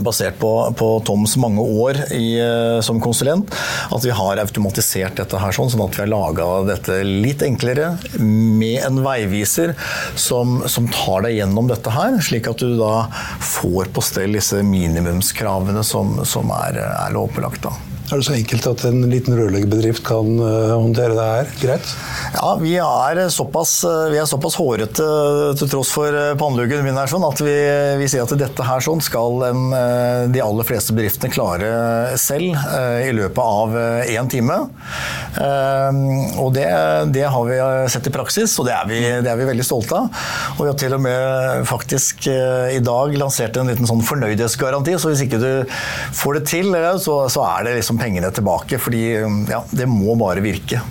basert 0.01 0.39
på, 0.41 0.51
på 0.77 0.89
Toms 1.05 1.35
mange 1.41 1.61
år 1.61 1.99
i, 2.15 2.39
eh, 2.41 2.79
som 2.85 3.01
konsulent, 3.03 3.53
at 3.93 4.05
vi 4.05 4.13
har 4.15 4.41
automatisert 4.41 5.19
dette 5.19 5.41
her 5.41 5.55
sånn, 5.55 5.71
sånn 5.73 5.85
at 5.85 5.97
vi 5.97 6.03
har 6.05 6.11
laga 6.13 6.49
dette 6.67 6.99
litt 7.05 7.45
enklere 7.45 7.93
med 8.19 8.81
en 8.87 9.01
veiviser 9.05 9.75
som, 10.15 10.61
som 10.67 10.89
tar 10.93 11.27
deg 11.27 11.39
gjennom 11.39 11.69
dette 11.71 11.93
her, 11.93 12.19
slik 12.23 12.49
at 12.51 12.63
du 12.63 12.75
da 12.79 13.07
får 13.43 13.93
på 13.93 14.03
stell 14.05 14.37
disse 14.37 14.63
minimumskravene 14.65 15.85
som, 15.85 16.19
som 16.27 16.53
er, 16.63 16.81
er 16.83 17.13
lovpålagt. 17.15 17.67
da. 17.67 17.92
Er 18.11 18.19
det 18.19 18.25
så 18.27 18.35
enkelt 18.35 18.67
at 18.73 18.85
en 18.89 19.05
liten 19.11 19.37
rørleggerbedrift 19.37 20.03
kan 20.07 20.33
eh, 20.37 20.73
håndtere 20.73 21.15
det 21.17 21.27
her 21.29 21.51
greit? 21.61 21.93
Ja, 22.35 22.53
vi 22.61 22.75
er 22.81 23.21
såpass, 23.33 23.75
vi 24.11 24.19
er 24.19 24.29
såpass 24.29 24.57
hårete 24.59 25.07
til 25.59 25.71
tross 25.71 25.93
for 25.93 26.17
panneluggen 26.39 26.83
min 26.85 26.97
her, 26.99 27.09
sånn, 27.09 27.25
at 27.27 27.41
vi, 27.43 27.55
vi 28.01 28.09
sier 28.11 28.25
at 28.25 28.35
dette 28.39 28.67
her 28.67 28.83
sånn 28.83 29.01
skal 29.03 29.47
en, 29.49 29.63
de 30.33 30.41
aller 30.43 30.67
fleste 30.67 30.95
bedriftene 30.95 31.33
klare 31.33 31.71
selv 32.19 32.57
eh, 32.57 33.09
i 33.09 33.13
løpet 33.15 33.43
av 33.43 33.77
én 34.09 34.29
time. 34.31 34.59
Eh, 35.39 36.01
Og 36.43 36.53
det, 36.55 36.65
det 37.13 37.25
har 37.29 37.45
vi 37.47 37.57
sett 37.91 38.07
i 38.09 38.13
praksis, 38.13 38.55
og 38.59 38.67
det 38.67 38.73
er, 38.75 38.87
vi, 38.89 38.99
det 39.23 39.29
er 39.31 39.39
vi 39.39 39.47
veldig 39.47 39.65
stolte 39.65 39.97
av. 39.97 40.23
Og 40.57 40.63
vi 40.63 40.69
har 40.71 40.77
til 40.79 40.95
og 40.97 41.03
med 41.05 41.67
faktisk 41.69 42.27
eh, 42.31 42.75
i 42.77 42.81
dag 42.83 43.15
lansert 43.19 43.57
en 43.59 43.69
liten 43.71 43.87
sånn 43.89 44.03
fornøydhetsgaranti, 44.05 44.95
så 44.99 45.11
hvis 45.11 45.23
ikke 45.25 45.39
du 45.41 45.49
får 46.17 46.39
det 46.39 46.43
til, 46.51 46.71
så, 47.03 47.17
så 47.31 47.45
er 47.47 47.67
det 47.67 47.77
liksom 47.79 47.92
pengene 48.01 48.31
tilbake. 48.33 48.81
Fordi 48.81 49.05
ja, 49.51 49.63
det 49.71 49.89
må 49.89 50.17
bare 50.19 50.43
virke. 50.43 50.81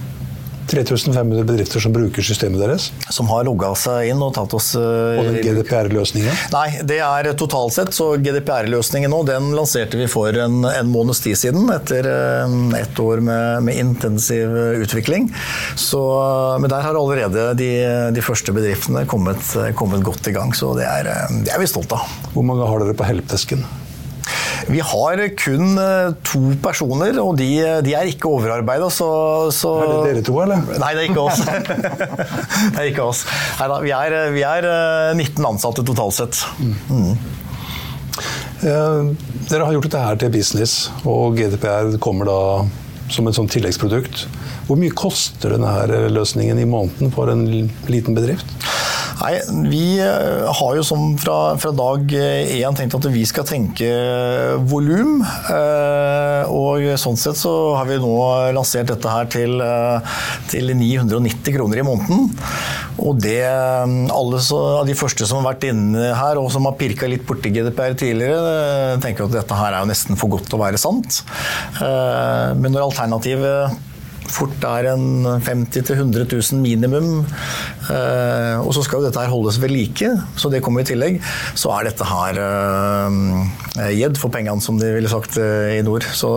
3500 0.72 1.44
bedrifter 1.44 1.80
som 1.80 1.92
bruker 1.92 2.22
systemet 2.22 2.60
deres, 2.60 2.90
Som 3.10 3.28
har 3.32 3.44
logga 3.44 3.72
seg 3.78 4.12
inn 4.12 4.22
og 4.24 4.32
tatt 4.36 4.54
oss 4.56 4.72
eh, 4.78 5.18
og 5.20 5.28
den. 5.28 5.38
GDPR-løsningen. 5.44 6.38
Nei, 6.54 6.66
det 6.88 7.00
er 7.04 7.28
totalt 7.38 7.74
sett. 7.76 7.92
Så 7.96 8.12
GDPR-løsningen 8.22 9.12
nå, 9.12 9.22
den 9.28 9.50
lanserte 9.56 10.00
vi 10.00 10.08
for 10.10 10.32
en, 10.32 10.62
en 10.68 10.90
måneds 10.92 11.22
tid 11.24 11.38
siden. 11.38 11.68
Etter 11.74 12.08
eh, 12.08 12.56
ett 12.80 13.02
år 13.02 13.20
med, 13.24 13.66
med 13.68 13.82
intensiv 13.82 14.56
utvikling. 14.86 15.28
Så, 15.76 16.02
men 16.62 16.72
der 16.72 16.86
har 16.86 16.98
allerede 16.98 17.50
de, 17.58 17.70
de 18.14 18.24
første 18.24 18.54
bedriftene 18.56 19.04
kommet, 19.10 19.44
kommet 19.78 20.04
godt 20.06 20.32
i 20.32 20.36
gang. 20.36 20.54
Så 20.56 20.72
det 20.78 20.88
er, 20.88 21.10
eh, 21.12 21.38
det 21.44 21.54
er 21.54 21.62
vi 21.62 21.70
stolt 21.70 21.92
av. 21.96 22.08
Hvor 22.32 22.46
mange 22.46 22.68
har 22.68 22.84
dere 22.84 22.96
på 22.96 23.08
helpdesken? 23.08 23.66
Vi 24.68 24.80
har 24.80 25.22
kun 25.38 25.78
eh, 25.80 26.12
to 26.26 26.40
personer, 26.62 27.16
og 27.22 27.36
de, 27.40 27.48
de 27.84 27.94
er 27.98 28.10
ikke 28.10 28.30
overarbeida, 28.30 28.88
så, 28.92 29.08
så 29.54 29.72
Er 29.82 29.92
det 29.92 30.02
dere 30.08 30.24
to, 30.26 30.36
eller? 30.44 30.62
Nei, 30.82 30.92
det 30.96 31.04
er 31.04 31.10
ikke 31.10 31.24
oss. 31.24 31.42
det 32.74 32.82
er 32.84 32.90
ikke 32.90 33.06
oss. 33.06 33.24
Neida, 33.60 33.80
vi, 33.84 33.94
er, 33.96 34.18
vi 34.36 34.44
er 34.46 34.68
eh, 34.70 35.16
19 35.18 35.48
ansatte 35.52 35.86
totalt 35.86 36.18
sett. 36.18 36.42
Mm. 36.62 37.16
dere 38.62 39.64
har 39.66 39.74
gjort 39.74 39.88
dette 39.88 40.04
her 40.06 40.20
til 40.20 40.32
business, 40.34 40.76
og 41.08 41.38
GDPR 41.40 41.96
kommer 42.02 42.28
da 42.28 42.40
som 43.12 43.28
et 43.28 43.36
sånt 43.36 43.52
tilleggsprodukt. 43.52 44.26
Hvor 44.68 44.78
mye 44.80 44.94
koster 44.96 45.56
denne 45.56 46.06
løsningen 46.14 46.60
i 46.62 46.68
måneden 46.68 47.12
for 47.12 47.32
en 47.32 47.44
liten 47.90 48.16
bedrift? 48.16 48.48
Nei, 49.22 49.36
Vi 49.70 49.82
eh, 50.02 50.48
har 50.50 50.72
jo 50.74 50.82
som 50.86 51.12
fra, 51.20 51.54
fra 51.60 51.70
dag 51.78 52.10
én 52.10 52.74
tenkt 52.78 52.96
at 52.96 53.04
vi 53.14 53.22
skal 53.28 53.46
tenke 53.46 53.86
volum. 54.66 55.20
eh, 55.22 56.50
Og 56.50 56.88
sånn 56.98 57.18
sett 57.20 57.38
så 57.38 57.52
har 57.78 57.86
vi 57.86 58.00
nå 58.02 58.16
lansert 58.56 58.90
dette 58.90 59.12
her 59.12 59.28
til, 59.30 59.62
eh, 59.62 60.16
til 60.50 60.72
990 60.74 61.54
kroner 61.54 61.78
i 61.78 61.86
måneden. 61.86 62.32
Og 63.02 63.20
det 63.22 63.44
alle 63.46 64.42
så, 64.42 64.58
av 64.80 64.90
de 64.90 64.98
første 64.98 65.28
som 65.28 65.38
har 65.38 65.52
vært 65.52 65.68
inne 65.70 66.10
her 66.18 66.40
og 66.42 66.50
som 66.54 66.66
har 66.66 66.74
pirka 66.80 67.06
litt 67.10 67.22
borti 67.28 67.54
GDPR 67.54 67.94
tidligere, 68.02 68.42
eh, 68.58 68.98
tenker 69.06 69.28
at 69.28 69.38
dette 69.38 69.62
her 69.62 69.70
er 69.70 69.86
jo 69.86 69.92
nesten 69.92 70.18
for 70.18 70.34
godt 70.34 70.50
til 70.50 70.58
å 70.58 70.64
være 70.66 70.82
sant. 70.82 71.22
Eh, 71.78 72.52
Men 72.58 72.74
når 72.74 72.90
alternativet 72.90 73.78
fort 74.32 74.64
er 74.64 74.88
en 74.94 75.04
50 75.44 75.84
000-100 75.92 76.24
000 76.32 76.60
minimum. 76.62 77.08
Eh, 77.92 78.56
og 78.62 78.70
så 78.76 78.82
skal 78.86 79.00
jo 79.02 79.06
dette 79.08 79.20
her 79.20 79.32
holdes 79.32 79.58
ved 79.62 79.72
like, 79.74 80.08
så 80.40 80.50
det 80.52 80.62
kommer 80.64 80.84
i 80.84 80.88
tillegg. 80.88 81.18
Så 81.58 81.72
er 81.76 81.90
dette 81.90 82.06
her 82.08 82.40
eh, 82.42 83.90
gjedd 83.98 84.18
for 84.20 84.32
pengene, 84.34 84.62
som 84.64 84.78
de 84.80 84.92
ville 84.96 85.10
sagt 85.12 85.36
eh, 85.40 85.78
i 85.78 85.82
nord. 85.86 86.06
Så 86.16 86.30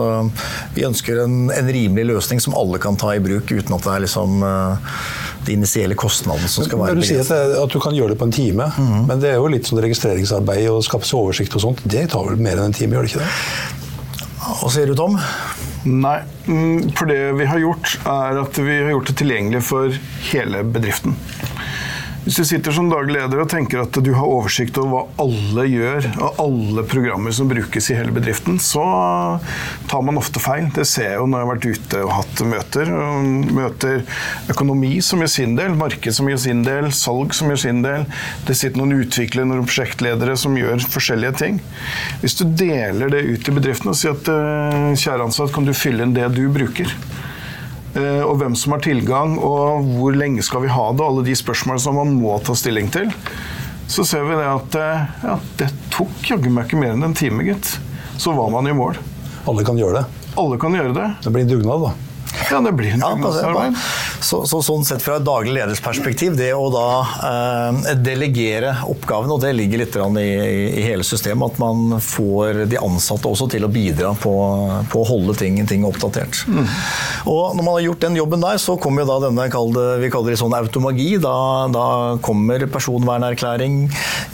vi 0.76 0.84
ønsker 0.88 1.24
en, 1.24 1.46
en 1.54 1.72
rimelig 1.72 2.06
løsning 2.12 2.42
som 2.44 2.56
alle 2.58 2.80
kan 2.82 2.98
ta 3.00 3.14
i 3.16 3.22
bruk, 3.24 3.50
uten 3.52 3.76
at 3.78 3.86
det 3.86 3.94
er 3.96 4.04
liksom 4.06 4.44
de 5.46 5.54
initielle 5.54 5.94
kostnadene 5.94 6.48
som 6.50 6.64
skal 6.66 6.80
være 6.80 6.96
Men 6.96 7.02
du 7.04 7.06
sier 7.06 7.20
at, 7.22 7.30
at 7.62 7.70
du 7.70 7.78
kan 7.82 7.94
gjøre 7.94 8.14
det 8.16 8.18
på 8.18 8.26
en 8.26 8.34
time, 8.34 8.66
Mhm. 8.76 9.04
men 9.06 9.20
det 9.22 9.30
er 9.30 9.36
jo 9.38 9.46
litt 9.52 9.68
sånn 9.68 9.78
registreringsarbeid 9.84 10.66
og 10.72 10.82
skaffe 10.84 11.06
seg 11.06 11.20
oversikt 11.20 11.54
og 11.54 11.62
sånt. 11.68 11.82
Det 11.86 12.08
tar 12.10 12.26
vel 12.26 12.40
mer 12.42 12.58
enn 12.58 12.72
en 12.72 12.74
time, 12.74 12.96
gjør 12.96 13.06
det 13.06 13.12
ikke 13.14 13.22
det? 13.22 13.85
Hva 14.46 14.68
sier 14.70 14.86
du, 14.86 14.94
Tom? 14.94 15.16
Nei, 15.86 16.18
mm, 16.46 16.92
for 16.98 17.10
det 17.10 17.18
vi 17.38 17.46
har 17.50 17.58
gjort, 17.62 17.96
er 18.06 18.38
at 18.44 18.58
vi 18.62 18.76
har 18.78 18.92
gjort 18.92 19.10
det 19.10 19.16
tilgjengelig 19.18 19.62
for 19.66 19.98
hele 20.30 20.62
bedriften. 20.62 21.16
Hvis 22.26 22.40
du 22.40 22.42
sitter 22.42 22.74
som 22.74 22.88
daglig 22.90 23.14
leder 23.14 23.38
og 23.38 23.46
tenker 23.52 23.84
at 23.84 23.96
du 24.02 24.08
har 24.16 24.26
oversikt 24.26 24.74
over 24.82 24.90
hva 24.90 25.22
alle 25.22 25.62
gjør, 25.70 26.08
og 26.18 26.40
alle 26.42 26.82
programmer 26.90 27.30
som 27.36 27.46
brukes 27.46 27.86
i 27.92 27.94
hele 27.94 28.10
bedriften, 28.10 28.56
så 28.58 28.82
tar 29.86 30.02
man 30.02 30.18
ofte 30.18 30.42
feil. 30.42 30.66
Det 30.74 30.82
ser 30.90 31.12
jeg 31.12 31.20
jo 31.20 31.28
når 31.30 31.38
jeg 31.38 31.46
har 31.46 31.52
vært 31.52 31.68
ute 31.70 32.00
og 32.02 32.10
hatt 32.16 32.42
møter. 32.50 32.90
Møter 33.54 34.02
økonomi 34.50 34.96
som 35.06 35.22
gjør 35.22 35.30
sin 35.36 35.54
del, 35.54 35.78
marked 35.78 36.16
som 36.18 36.26
gjør 36.26 36.40
sin 36.48 36.64
del, 36.66 36.90
salg 36.98 37.36
som 37.38 37.52
gjør 37.54 37.62
sin 37.62 37.84
del. 37.86 38.08
Det 38.48 38.58
sitter 38.58 38.82
noen 38.82 39.04
utviklere, 39.04 39.46
noen 39.46 39.68
prosjektledere 39.70 40.34
som 40.42 40.58
gjør 40.58 40.82
forskjellige 40.96 41.38
ting. 41.44 41.62
Hvis 42.24 42.34
du 42.40 42.48
deler 42.58 43.14
det 43.14 43.22
ut 43.22 43.52
i 43.52 43.54
bedriften 43.60 43.94
og 43.94 44.00
sier 44.02 44.18
at 44.18 44.34
eh, 44.34 44.90
kjære 44.98 45.30
ansatt, 45.30 45.54
kan 45.54 45.70
du 45.70 45.76
fylle 45.78 46.02
inn 46.02 46.18
det 46.18 46.26
du 46.34 46.42
bruker? 46.50 46.90
Eh, 47.96 48.22
og 48.22 48.36
hvem 48.40 48.56
som 48.58 48.74
har 48.76 48.84
tilgang, 48.84 49.38
og 49.40 49.86
hvor 49.96 50.16
lenge 50.16 50.44
skal 50.44 50.64
vi 50.66 50.72
ha 50.72 50.88
det, 50.92 51.00
og 51.00 51.08
alle 51.08 51.26
de 51.28 51.36
spørsmålene 51.38 51.82
som 51.82 51.96
man 51.96 52.12
må 52.18 52.36
ta 52.44 52.56
stilling 52.58 52.90
til, 52.92 53.08
så 53.88 54.04
ser 54.04 54.26
vi 54.26 54.36
det 54.36 54.48
at 54.50 54.78
eh, 54.80 55.04
ja, 55.24 55.36
det 55.60 55.70
tok 55.94 56.30
jaggu 56.30 56.50
meg 56.52 56.68
ikke 56.68 56.80
mer 56.82 56.96
enn 56.96 57.06
en 57.06 57.16
time, 57.16 57.46
gitt. 57.46 57.76
Så 58.20 58.34
var 58.36 58.50
man 58.52 58.68
i 58.68 58.74
mål. 58.76 58.98
Alle 59.46 59.64
kan 59.64 59.78
gjøre 59.78 60.02
det. 60.02 60.24
Alle 60.36 60.58
kan 60.60 60.74
gjøre 60.76 60.92
det. 60.96 61.06
Det 61.24 61.32
blir 61.32 61.48
dugnad, 61.48 61.88
da. 61.88 62.05
Ja, 62.50 62.60
det 62.60 62.72
blir 62.72 62.94
en 62.94 63.02
Ja, 63.02 63.10
dugnadsarbeid. 63.14 63.76
Så, 64.20 64.42
så, 64.48 64.60
sånn 64.64 64.84
sett 64.86 65.02
fra 65.04 65.18
et 65.20 65.26
daglig 65.26 65.54
ledersperspektiv, 65.56 66.36
det 66.38 66.52
å 66.56 66.68
da 66.72 66.86
eh, 67.28 67.94
delegere 68.02 68.72
oppgaven, 68.88 69.32
og 69.34 69.42
det 69.42 69.52
ligger 69.56 69.82
litt 69.82 69.96
i, 69.96 70.26
i, 70.26 70.84
hele 70.86 71.06
systemet, 71.06 71.54
at 71.54 71.60
man 71.62 71.98
får 72.02 72.64
de 72.70 72.80
ansatte 72.80 73.28
også 73.28 73.48
til 73.52 73.66
å 73.66 73.70
bidra 73.72 74.12
på, 74.20 74.34
på 74.92 75.02
å 75.02 75.08
holde 75.08 75.36
ting, 75.38 75.58
ting 75.68 75.86
oppdatert. 75.88 76.44
Mm. 76.48 76.64
Og 77.32 77.56
når 77.56 77.62
man 77.62 77.72
har 77.78 77.84
gjort 77.88 78.06
den 78.06 78.18
jobben 78.20 78.44
der, 78.44 78.60
så 78.62 78.76
kommer 78.80 79.04
jo 79.04 79.10
da 79.10 79.18
denne, 79.26 79.48
vi 80.02 80.10
kaller 80.12 80.34
det 80.34 80.40
sånn 80.40 80.56
automagi. 80.56 81.08
Da, 81.22 81.36
da 81.72 81.86
kommer 82.24 82.66
personvernerklæring. 82.70 83.78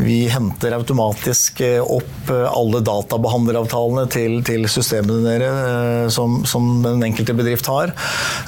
Vi 0.02 0.18
henter 0.32 0.76
automatisk 0.78 1.62
opp 1.82 2.32
alle 2.32 2.82
databehandleravtalene 2.84 4.06
til, 4.12 4.38
til 4.46 4.68
systemene 4.70 5.22
dere 5.24 5.50
eh, 5.52 6.06
som, 6.12 6.42
som 6.48 6.80
den 6.84 7.02
enkelte 7.06 7.36
bedrift 7.36 7.68
har. 7.70 7.92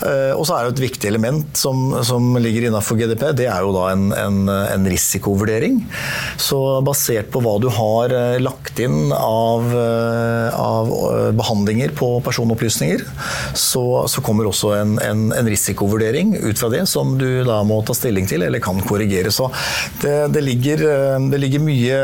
Eh, 0.02 0.32
og 0.34 0.44
så 0.46 0.56
er 0.56 0.66
det 0.66 0.74
et 0.74 0.84
viktig 0.88 1.08
element 1.08 1.56
som, 1.58 1.92
som 2.06 2.34
ligger 2.40 2.68
innafor 2.68 2.98
GDP, 2.98 3.28
det 3.38 3.48
er 3.50 3.64
jo 3.64 3.74
da 3.76 3.88
en, 3.92 4.08
en, 4.16 4.40
en, 4.50 4.88
risikovurdering. 4.90 5.80
Så 6.40 6.58
basert 6.84 7.30
på 7.32 7.42
hva 7.44 7.56
du 7.62 7.68
har 7.72 8.12
eh, 8.14 8.38
lagt 8.42 8.80
inn 8.82 9.12
av, 9.14 9.68
eh, 9.70 10.58
av 10.58 10.92
behandlinger 11.38 11.94
på 11.96 12.10
personopplysninger, 12.26 13.04
så, 13.58 13.84
så 14.10 14.24
kommer 14.24 14.50
også 14.50 14.74
en, 14.76 14.96
en, 15.04 15.24
risikovurdering 15.44 16.34
ut 16.40 16.58
fra 16.58 16.70
det, 16.72 16.84
som 16.90 17.16
du 17.20 17.44
da 17.46 17.60
må 17.66 17.80
ta 17.86 17.96
stilling 17.96 18.28
til 18.30 18.44
eller 18.46 18.62
kan 18.64 18.80
korrigere. 18.84 19.32
Så 19.34 19.50
det, 20.02 20.14
det, 20.34 20.44
ligger, 20.44 20.84
det 21.30 21.40
ligger, 21.40 21.64
mye, 21.64 21.98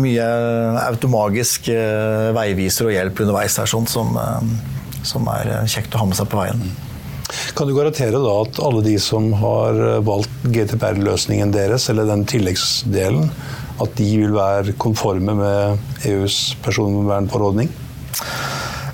mye 0.00 0.28
automagisk 0.86 1.70
veiviser 2.36 2.88
og 2.88 2.94
hjelp 2.96 3.24
underveis 3.24 3.58
her, 3.60 3.70
sånn 3.70 3.88
som 3.90 4.16
som 5.06 5.28
er 5.32 5.52
kjekt 5.70 5.94
å 5.94 6.02
ha 6.02 6.08
med 6.08 6.18
seg 6.18 6.30
på 6.30 6.40
veien. 6.40 6.62
Kan 7.54 7.68
du 7.68 7.74
garantere 7.76 8.18
da 8.18 8.32
at 8.42 8.58
alle 8.64 8.82
de 8.82 8.96
som 9.02 9.28
har 9.38 9.78
valgt 10.06 10.48
GTPR-løsningen 10.50 11.52
deres, 11.54 11.86
eller 11.92 12.08
den 12.08 12.24
tilleggsdelen, 12.28 13.30
at 13.80 13.94
de 13.96 14.08
vil 14.24 14.34
være 14.34 14.74
konforme 14.82 15.36
med 15.38 16.08
EUs 16.10 16.40
personvernforordning? 16.64 17.70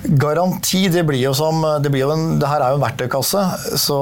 Garanti, 0.03 0.87
det 0.91 1.03
blir 1.07 1.21
jo 1.21 1.33
som 1.37 1.61
Det, 1.81 1.91
blir 1.91 2.05
jo 2.05 2.11
en, 2.13 2.37
det 2.41 2.49
her 2.49 2.63
er 2.63 2.73
jo 2.73 2.79
en 2.79 2.85
verktøykasse, 2.85 3.43
så 3.79 3.97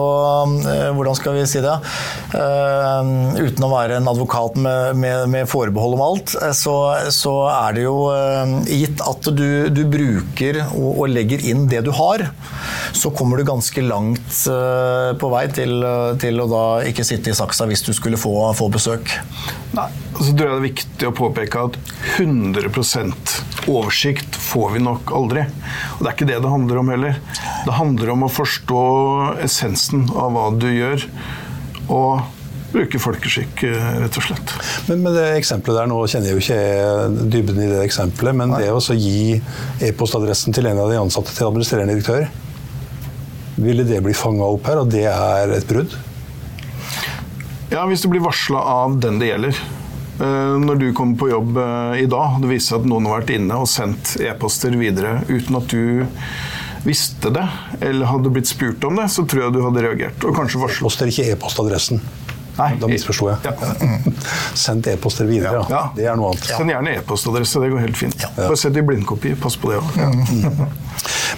eh, 0.67 0.89
hvordan 0.95 1.17
skal 1.17 1.37
vi 1.37 1.45
si 1.49 1.61
det? 1.63 1.75
Eh, 2.35 3.11
uten 3.45 3.65
å 3.65 3.71
være 3.71 3.99
en 3.99 4.09
advokat 4.11 4.57
med, 4.59 4.99
med, 4.99 5.25
med 5.31 5.49
forbehold 5.49 5.97
om 5.97 6.03
alt, 6.05 6.35
uh, 6.41 6.51
så, 6.55 6.75
så, 7.13 7.33
er 7.55 7.77
det 7.77 7.85
jo 7.85 7.95
gitt 8.67 9.01
at 9.05 9.29
du, 9.35 9.69
du 9.73 9.83
bruker 9.89 10.61
og, 10.65 10.89
og, 10.91 11.05
legger 11.11 11.43
inn 11.47 11.65
det 11.71 11.83
du 11.85 11.91
har, 11.95 12.25
så 12.95 13.11
kommer 13.15 13.39
du 13.39 13.47
ganske 13.47 13.83
langt 13.85 14.39
på 15.19 15.29
vei 15.31 15.45
til, 15.53 15.85
til, 16.21 16.39
å 16.41 16.47
da 16.49 16.63
ikke 16.89 17.05
sitte 17.07 17.31
i 17.31 17.37
saksa 17.37 17.67
hvis 17.69 17.85
du 17.85 17.91
skulle 17.95 18.19
få, 18.19 18.33
få 18.57 18.69
besøk. 18.73 19.13
Nei, 19.75 19.87
så 20.15 20.31
tror 20.31 20.45
jeg 20.45 20.51
det 20.51 20.55
er 20.55 20.65
viktig 20.65 21.09
å 21.09 21.15
påpeke 21.15 21.65
at 21.69 21.79
100% 22.17 23.35
oversikt 23.71 24.37
får 24.39 24.75
vi 24.75 24.83
nok 24.85 25.11
aldri. 25.15 25.45
Og 25.95 26.03
Det 26.03 26.07
er 26.09 26.15
ikke 26.15 26.29
det 26.29 26.41
det 26.43 26.51
handler 26.51 26.79
om 26.81 26.93
heller. 26.93 27.19
Det 27.65 27.75
handler 27.79 28.13
om 28.13 28.25
å 28.27 28.31
forstå 28.31 28.85
essensen 29.45 30.07
av 30.13 30.31
hva 30.35 30.47
du 30.59 30.69
gjør. 30.71 31.09
og 31.85 32.23
bruke 32.75 32.99
folkeskikk, 32.99 33.63
eh, 33.63 33.89
rett 34.01 34.17
og 34.19 34.25
slett. 34.25 34.53
Men 34.89 35.03
men, 35.03 35.13
det 35.15 35.25
eksempelet 35.37 35.77
der, 35.79 35.87
Nå 35.91 35.99
kjenner 36.11 36.31
jeg 36.31 36.35
jo 36.35 36.43
ikke 36.43 37.29
dybden 37.31 37.61
i 37.61 37.69
det 37.71 37.83
eksempelet, 37.85 38.35
men 38.35 38.51
Nei. 38.51 38.63
det 38.63 38.71
å 38.73 38.97
gi 38.97 39.41
e-postadressen 39.85 40.55
til 40.55 40.67
en 40.67 40.81
av 40.83 40.91
de 40.91 40.99
ansatte 40.99 41.31
til 41.35 41.47
administrerende 41.47 41.95
direktør, 41.95 42.27
ville 43.55 43.85
det 43.87 44.01
bli 44.03 44.15
fanga 44.17 44.43
opp 44.43 44.67
her, 44.67 44.81
og 44.81 44.91
det 44.91 45.05
er 45.07 45.55
et 45.55 45.67
brudd? 45.69 45.95
Ja, 47.71 47.85
hvis 47.87 48.03
det 48.03 48.11
blir 48.11 48.23
varsla 48.25 48.59
av 48.59 48.99
den 48.99 49.19
det 49.19 49.31
gjelder. 49.31 49.61
Eh, 50.19 50.57
når 50.63 50.75
du 50.79 50.85
kommer 50.95 51.17
på 51.19 51.29
jobb 51.29 51.57
eh, 51.59 52.03
i 52.03 52.05
dag, 52.11 52.37
det 52.41 52.51
viser 52.51 52.75
seg 52.75 52.83
at 52.83 52.91
noen 52.91 53.09
har 53.09 53.19
vært 53.19 53.33
inne 53.35 53.57
og 53.59 53.67
sendt 53.67 54.15
e-poster 54.23 54.75
videre 54.79 55.17
uten 55.27 55.59
at 55.59 55.73
du 55.73 56.05
visste 56.85 57.31
det, 57.33 57.43
eller 57.81 58.07
hadde 58.11 58.31
blitt 58.31 58.47
spurt 58.47 58.83
om 58.85 58.99
det, 58.99 59.09
så 59.11 59.25
tror 59.25 59.47
jeg 59.47 59.55
du 59.55 59.63
hadde 59.65 59.83
reagert. 59.83 60.27
Og 60.27 60.37
kanskje 60.37 60.61
varslet. 60.61 60.85
Poster 60.85 61.09
ikke 61.11 61.25
e-postadressen. 61.33 62.03
Nei. 62.55 62.69
Da 62.79 62.87
misforsto 62.87 63.27
jeg. 63.33 63.41
Ja. 63.43 63.95
Sendt 64.65 64.87
e-poster 64.87 65.27
videre, 65.27 65.65
ja. 65.67 65.81
Det 65.97 66.05
er 66.07 66.15
noe 66.15 66.31
annet. 66.31 66.45
Send 66.47 66.71
gjerne 66.71 66.93
e-postadresse, 67.01 67.63
det 67.65 67.73
går 67.73 67.83
helt 67.83 67.99
fint. 67.99 68.15
Ja. 68.21 68.31
Bare 68.37 68.59
sett 68.59 68.77
i 68.79 68.85
blindkopi, 68.85 69.33
pass 69.41 69.59
på 69.59 69.73
det 69.73 69.81
òg. 69.81 69.99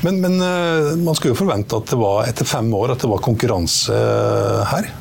Men, 0.05 0.19
men, 0.21 0.35
eh, 0.45 0.91
man 1.01 1.15
skulle 1.17 1.33
jo 1.33 1.39
forvente 1.39 1.79
at 1.79 1.89
det 1.89 1.97
var 1.97 2.27
etter 2.29 2.45
fem 2.45 2.67
år 2.77 2.93
at 2.93 3.01
det 3.01 3.09
var 3.09 3.23
konkurranse 3.25 3.97
her. 4.69 4.91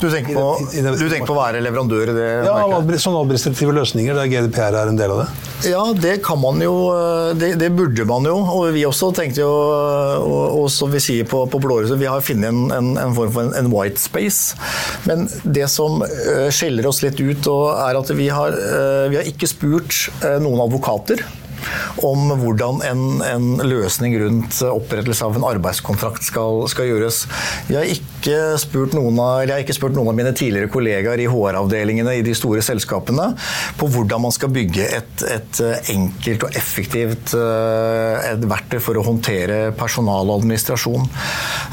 Du 0.00 0.08
tenker 0.08 0.32
på, 0.32 0.44
du 0.72 1.06
tenker 1.10 1.28
på 1.28 1.34
å 1.34 1.38
være 1.38 1.60
leverandør 1.60 2.12
i 2.12 2.16
det? 2.16 2.28
Ja, 2.46 2.56
sånne 3.04 3.20
administrative 3.20 3.74
løsninger 3.76 4.16
der 4.16 4.30
GDPR 4.32 4.78
er 4.80 4.92
en 4.92 4.96
del 4.96 5.12
av 5.12 5.22
det? 5.22 5.26
Ja, 5.68 5.82
det 5.92 6.14
kan 6.24 6.40
man 6.40 6.62
jo. 6.64 6.72
Det, 7.36 7.52
det 7.60 7.68
burde 7.76 8.06
man 8.08 8.24
jo. 8.24 8.38
Og 8.40 8.70
vi 8.72 8.86
også 8.88 9.10
tenkte 9.16 9.42
jo, 9.42 9.50
og, 9.50 10.62
og 10.62 10.70
som 10.72 10.88
vi 10.92 11.02
sier 11.04 11.28
på, 11.28 11.42
på 11.52 11.60
Blårud, 11.60 11.92
vi 12.00 12.08
har 12.08 12.24
funnet 12.24 12.48
en, 12.48 12.62
en, 12.72 12.94
en, 13.02 13.12
form 13.16 13.34
for 13.34 13.44
en, 13.44 13.52
en, 13.60 13.68
white 13.74 14.00
space. 14.00 14.56
Men 15.04 15.28
det 15.44 15.68
som 15.72 16.00
uh, 16.00 16.48
skiller 16.48 16.88
oss 16.88 17.02
litt 17.04 17.20
ut, 17.20 17.50
er 17.90 18.00
at 18.00 18.14
vi 18.16 18.30
har, 18.32 18.56
vi 19.12 19.20
har 19.20 19.28
ikke 19.28 19.48
spurt 19.50 20.06
noen 20.40 20.64
advokater 20.64 21.20
om 22.06 22.32
hvordan 22.40 22.82
en, 22.86 23.04
en 23.24 23.48
løsning 23.66 24.16
rundt 24.20 24.60
opprettelse 24.66 25.26
av 25.26 25.38
en 25.38 25.46
arbeidskontrakt 25.50 26.26
skal, 26.26 26.64
skal 26.72 26.90
gjøres. 26.90 27.24
Jeg 27.70 27.78
har 27.80 27.90
av, 29.20 29.42
jeg 29.44 29.52
har 29.54 29.64
ikke 29.64 29.76
spurt 29.76 29.96
noen 29.96 30.10
av 30.12 30.16
mine 30.16 30.32
tidligere 30.36 30.70
kollegaer 30.72 31.22
i 31.22 31.28
HR-avdelingene 31.30 32.18
i 32.18 32.24
de 32.26 32.34
store 32.36 32.62
selskapene 32.64 33.30
på 33.80 33.88
hvordan 33.90 34.24
man 34.26 34.34
skal 34.34 34.52
bygge 34.52 34.86
et, 34.98 35.24
et 35.30 35.60
enkelt 35.94 36.46
og 36.46 36.58
effektivt 36.58 37.34
eh, 37.38 38.30
et 38.30 38.44
verktøy 38.50 38.80
for 38.82 38.98
å 38.98 39.04
håndtere 39.06 39.60
personal 39.78 40.28
og 40.28 40.40
administrasjon. 40.40 41.06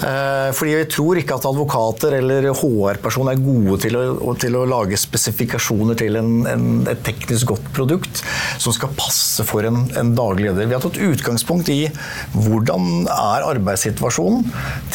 Eh, 0.07 0.49
fordi 0.57 0.75
jeg 0.75 0.89
tror 0.93 1.21
ikke 1.21 1.37
at 1.37 1.47
advokater 1.49 2.17
eller 2.19 2.49
HR-personer 2.51 3.35
er 3.35 3.43
gode 3.43 3.79
til 3.85 3.97
å, 3.99 4.35
til 4.39 4.57
å, 4.57 4.65
lage 4.67 4.99
spesifikasjoner 4.99 5.97
til 5.99 6.19
en, 6.19 6.31
en, 6.49 6.67
et 6.91 7.03
teknisk 7.05 7.53
godt 7.53 7.69
produkt 7.75 8.23
som 8.61 8.75
skal 8.75 8.91
passe 8.97 9.45
for 9.47 9.67
en 9.67 9.76
en, 9.99 10.13
daglig 10.17 10.49
leder. 10.49 10.69
Vi 10.69 10.75
har 10.77 10.83
tatt 10.83 10.99
utgangspunkt 11.01 11.69
i 11.73 11.79
hvordan 12.33 13.07
er 13.11 13.47
arbeidssituasjonen 13.51 14.45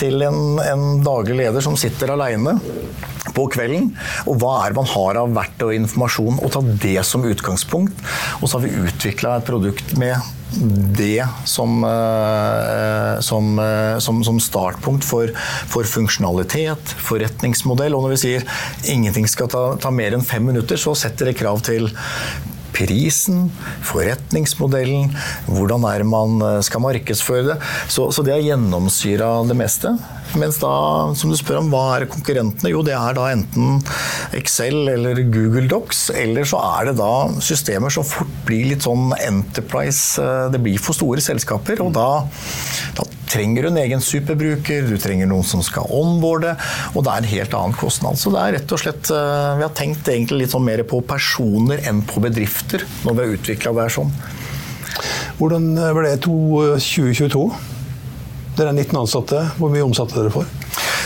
til 0.01 0.27
en, 0.27 0.61
en 0.63 0.85
daglig 1.05 1.39
leder 1.45 1.65
som 1.65 1.79
sitter 1.79 2.15
alene 2.15 2.59
på 3.33 3.47
kvelden, 3.53 3.91
og 4.27 4.39
hva 4.43 4.53
er 4.61 4.73
det 4.73 4.81
man 4.81 4.93
har 4.93 5.23
av 5.23 5.35
verktøy 5.37 5.69
og 5.71 5.79
informasjon, 5.79 6.39
og 6.43 6.53
ta 6.53 6.63
det 6.85 7.01
som 7.09 7.25
utgangspunkt. 7.29 8.05
Og 8.41 8.49
så 8.49 8.59
har 8.59 8.67
vi 8.67 8.87
utvikla 8.89 9.39
et 9.39 9.49
produkt 9.49 9.95
med 10.01 10.19
det 10.99 11.25
som, 11.45 11.85
eh, 11.85 13.21
som, 13.21 13.59
eh, 13.59 13.99
som, 13.99 14.25
som 14.25 14.41
startpunkt 14.41 15.05
for, 15.05 15.31
for, 15.69 15.89
funksjonalitet, 15.89 16.95
forretningsmodell. 17.09 17.97
Og 17.97 18.05
når 18.05 18.15
vi 18.17 18.23
sier 18.27 18.49
ingenting 18.85 19.29
skal 19.31 19.49
ta, 19.53 19.65
ta 19.81 19.93
mer 19.95 20.17
enn 20.17 20.27
fem 20.27 20.45
minutter, 20.45 20.77
så 20.81 20.95
setter 20.99 21.31
det 21.31 21.39
krav 21.41 21.63
til 21.65 21.89
prisen, 22.73 23.47
forretningsmodellen, 23.89 25.13
hvordan 25.51 25.87
er 25.91 26.07
man 26.09 26.41
eh, 26.47 26.59
skal 26.65 26.85
markedsføre 26.85 27.53
det. 27.53 27.61
Så, 27.93 28.11
så 28.15 28.25
det 28.27 28.37
har 28.37 28.45
gjennomsyra 28.45 29.31
det 29.49 29.59
meste. 29.59 29.95
Mens 30.39 30.57
da, 30.63 30.73
som 31.19 31.33
du 31.33 31.37
spør 31.37 31.61
om, 31.61 31.71
hva 31.73 31.83
er 31.99 32.09
konkurrentene? 32.11 32.71
Jo, 32.73 32.81
det 32.87 32.95
er 32.97 33.17
da 33.19 33.29
enten 33.35 33.83
Excel 34.39 34.89
eller 34.95 35.21
Google 35.29 35.67
Docs, 35.69 36.07
eller 36.17 36.49
så 36.49 36.61
er 36.79 36.89
det 36.89 36.97
da 37.01 37.13
systemer 37.45 37.93
som 37.93 38.07
fort 38.07 38.33
blir 38.49 38.71
litt 38.73 38.87
sånn 38.87 39.13
Enterprise. 39.19 40.23
Eh, 40.23 40.47
det 40.55 40.63
blir 40.65 40.81
for 40.81 40.97
store 40.97 41.25
selskaper, 41.25 41.85
og 41.85 41.93
da, 41.97 42.09
da 42.97 43.12
trenger 43.33 43.69
en 43.69 43.81
egen 43.81 44.03
superbruker, 44.05 44.87
du 44.87 45.01
trenger 45.01 45.31
noen 45.31 45.47
som 45.47 45.65
skal 45.65 45.89
onboarde, 45.89 46.55
og 46.93 47.05
det 47.05 47.13
er 47.13 47.23
en 47.23 47.31
helt 47.33 47.57
annen 47.59 47.77
kostnad. 47.79 48.21
Så 48.21 48.33
det 48.35 48.43
er 48.43 48.57
rett 48.59 48.77
og 48.77 48.83
slett 48.83 49.13
eh, 49.15 49.51
Vi 49.59 49.67
har 49.67 49.75
tenkt 49.77 50.09
egentlig 50.13 50.45
litt 50.45 50.55
sånn 50.55 50.67
mer 50.67 50.85
på 50.89 51.01
personer 51.09 51.83
enn 51.89 52.05
på 52.07 52.23
bedrifter 52.25 52.85
når 53.07 53.17
vi 53.17 53.25
har 53.25 53.37
utvikla 53.39 53.77
det 53.77 53.87
her 53.89 53.97
sånn. 54.01 54.15
Hvordan 55.41 55.71
ble 55.97 56.09
det 56.11 56.19
2022? 56.27 57.47
Dere 58.59 58.69
er 58.69 58.77
19 58.77 58.99
ansatte. 59.01 59.47
Hvor 59.57 59.73
mye 59.73 59.87
omsatte 59.87 60.19
dere 60.19 60.33
for? 60.35 60.49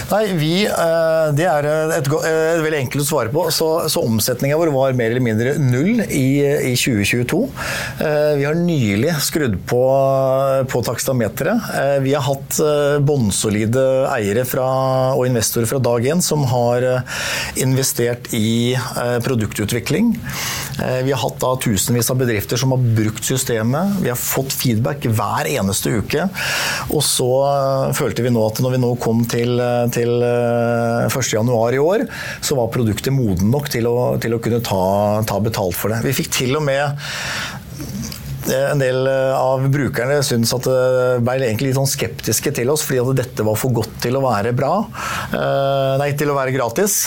Nei, 0.07 0.27
vi, 0.39 0.53
eh, 0.67 1.29
Det 1.35 1.47
er 1.51 1.67
et, 1.67 2.07
et, 2.07 2.11
veldig 2.63 2.79
enkelt 2.85 3.03
å 3.03 3.07
svare 3.09 3.33
på. 3.35 3.47
Så, 3.55 3.67
så 3.91 4.05
omsetninga 4.07 4.59
vår 4.59 4.71
var 4.75 4.95
mer 4.99 5.11
eller 5.11 5.25
mindre 5.25 5.57
null 5.59 6.05
i, 6.07 6.29
i 6.71 6.75
2022. 6.79 7.41
Eh, 8.07 8.35
vi 8.39 8.47
har 8.47 8.59
nylig 8.59 9.17
skrudd 9.27 9.59
på, 9.67 9.83
på 10.71 10.83
takstameteret. 10.87 11.71
Eh, 11.81 11.97
vi 12.07 12.15
har 12.15 12.23
hatt 12.27 12.61
bånnsolide 13.07 13.83
eiere 14.13 14.47
fra, 14.47 14.69
og 15.17 15.27
investorer 15.27 15.67
fra 15.71 15.83
dag 15.83 16.07
én 16.07 16.23
som 16.23 16.45
har 16.47 16.85
investert 17.59 18.31
i 18.37 18.77
produktutvikling. 19.25 20.13
Vi 20.77 21.13
har 21.13 21.21
hatt 21.21 21.39
da 21.41 21.51
tusenvis 21.61 22.11
av 22.13 22.19
bedrifter 22.21 22.61
som 22.61 22.73
har 22.75 22.83
brukt 22.97 23.25
systemet. 23.27 23.99
Vi 24.05 24.11
har 24.13 24.21
fått 24.21 24.55
feedback 24.55 25.07
hver 25.09 25.49
eneste 25.51 25.93
uke. 25.99 26.29
Og 26.93 27.03
så 27.05 27.31
følte 27.97 28.25
vi 28.27 28.33
nå 28.35 28.45
at 28.47 28.61
når 28.63 28.77
vi 28.77 28.83
nå 28.85 28.93
kom 29.03 29.25
til 29.31 29.57
til 29.97 30.13
1.1 30.23 31.77
i 31.77 31.83
år, 31.83 32.07
så 32.45 32.59
var 32.59 32.73
produktet 32.75 33.15
moden 33.15 33.51
nok 33.53 33.71
til 33.73 33.89
å, 33.91 33.97
til 34.23 34.37
å 34.37 34.41
kunne 34.43 34.63
ta, 34.65 34.83
ta 35.29 35.41
betalt 35.43 35.77
for 35.79 35.93
det. 35.93 36.03
Vi 36.07 36.17
fikk 36.21 36.33
til 36.41 36.59
og 36.59 36.67
med 36.67 37.56
en 38.53 38.81
del 38.81 39.07
eh, 39.11 39.33
av 39.37 39.65
brukerne 39.73 40.19
syntes 40.25 40.53
at 40.57 40.67
det 40.69 41.25
ble 41.25 41.37
egentlig 41.47 41.71
litt 41.71 41.79
sånn 41.79 41.91
skeptiske 41.91 42.53
til 42.57 42.71
oss, 42.73 42.85
fordi 42.87 43.01
at 43.03 43.21
dette 43.23 43.47
var 43.47 43.59
for 43.59 43.75
godt 43.77 43.99
til 44.05 44.19
å 44.19 44.23
være 44.25 44.53
bra. 44.57 44.73
Eh, 45.31 45.93
nei, 46.01 46.11
til 46.19 46.31
å 46.33 46.37
være 46.39 46.55
gratis. 46.55 46.99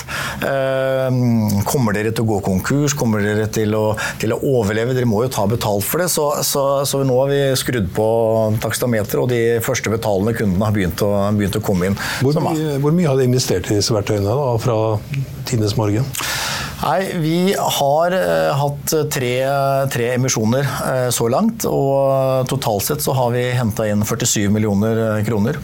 Eh, 0.46 1.20
kommer 1.70 1.96
dere 1.96 2.14
til 2.16 2.26
å 2.26 2.32
gå 2.34 2.40
konkurs? 2.46 2.96
Kommer 2.98 3.24
dere 3.26 3.48
til 3.54 3.76
å, 3.78 3.86
til 4.22 4.36
å 4.36 4.40
overleve? 4.54 4.96
Dere 4.98 5.10
må 5.10 5.24
jo 5.26 5.34
ta 5.34 5.46
betalt 5.50 5.88
for 5.88 6.04
det. 6.04 6.10
Så, 6.14 6.28
så, 6.48 6.66
så 6.90 7.04
nå 7.08 7.20
har 7.22 7.32
vi 7.32 7.42
skrudd 7.60 7.92
på 7.96 8.10
takstameter, 8.64 9.24
og 9.24 9.32
de 9.34 9.42
første 9.66 9.94
betalende 9.94 10.36
kundene 10.38 10.68
har 10.68 10.76
begynt 10.76 11.06
å, 11.06 11.14
begynt 11.38 11.60
å 11.60 11.64
komme 11.66 11.92
inn. 11.92 12.00
Hvor 12.24 12.40
mye, 12.50 12.78
hvor 12.84 12.96
mye 12.96 13.10
har 13.10 13.20
dere 13.20 13.32
investert 13.32 13.70
i 13.72 13.80
disse 13.80 13.96
verktøyene 13.96 14.28
da, 14.30 14.56
fra 14.62 14.80
tidenes 15.50 15.78
Morgen? 15.80 16.08
Nei, 16.80 17.12
Vi 17.20 17.56
har 17.60 18.14
uh, 18.16 18.56
hatt 18.56 18.94
tre, 19.12 19.34
tre 19.92 20.06
emisjoner 20.16 20.64
uh, 20.64 21.10
så 21.12 21.28
langt. 21.32 21.66
Og 21.68 22.48
totalt 22.48 22.86
sett 22.88 23.04
så 23.04 23.16
har 23.18 23.34
vi 23.36 23.44
henta 23.58 23.88
inn 23.90 24.06
47 24.08 24.48
millioner 24.54 25.20
kroner. 25.28 25.60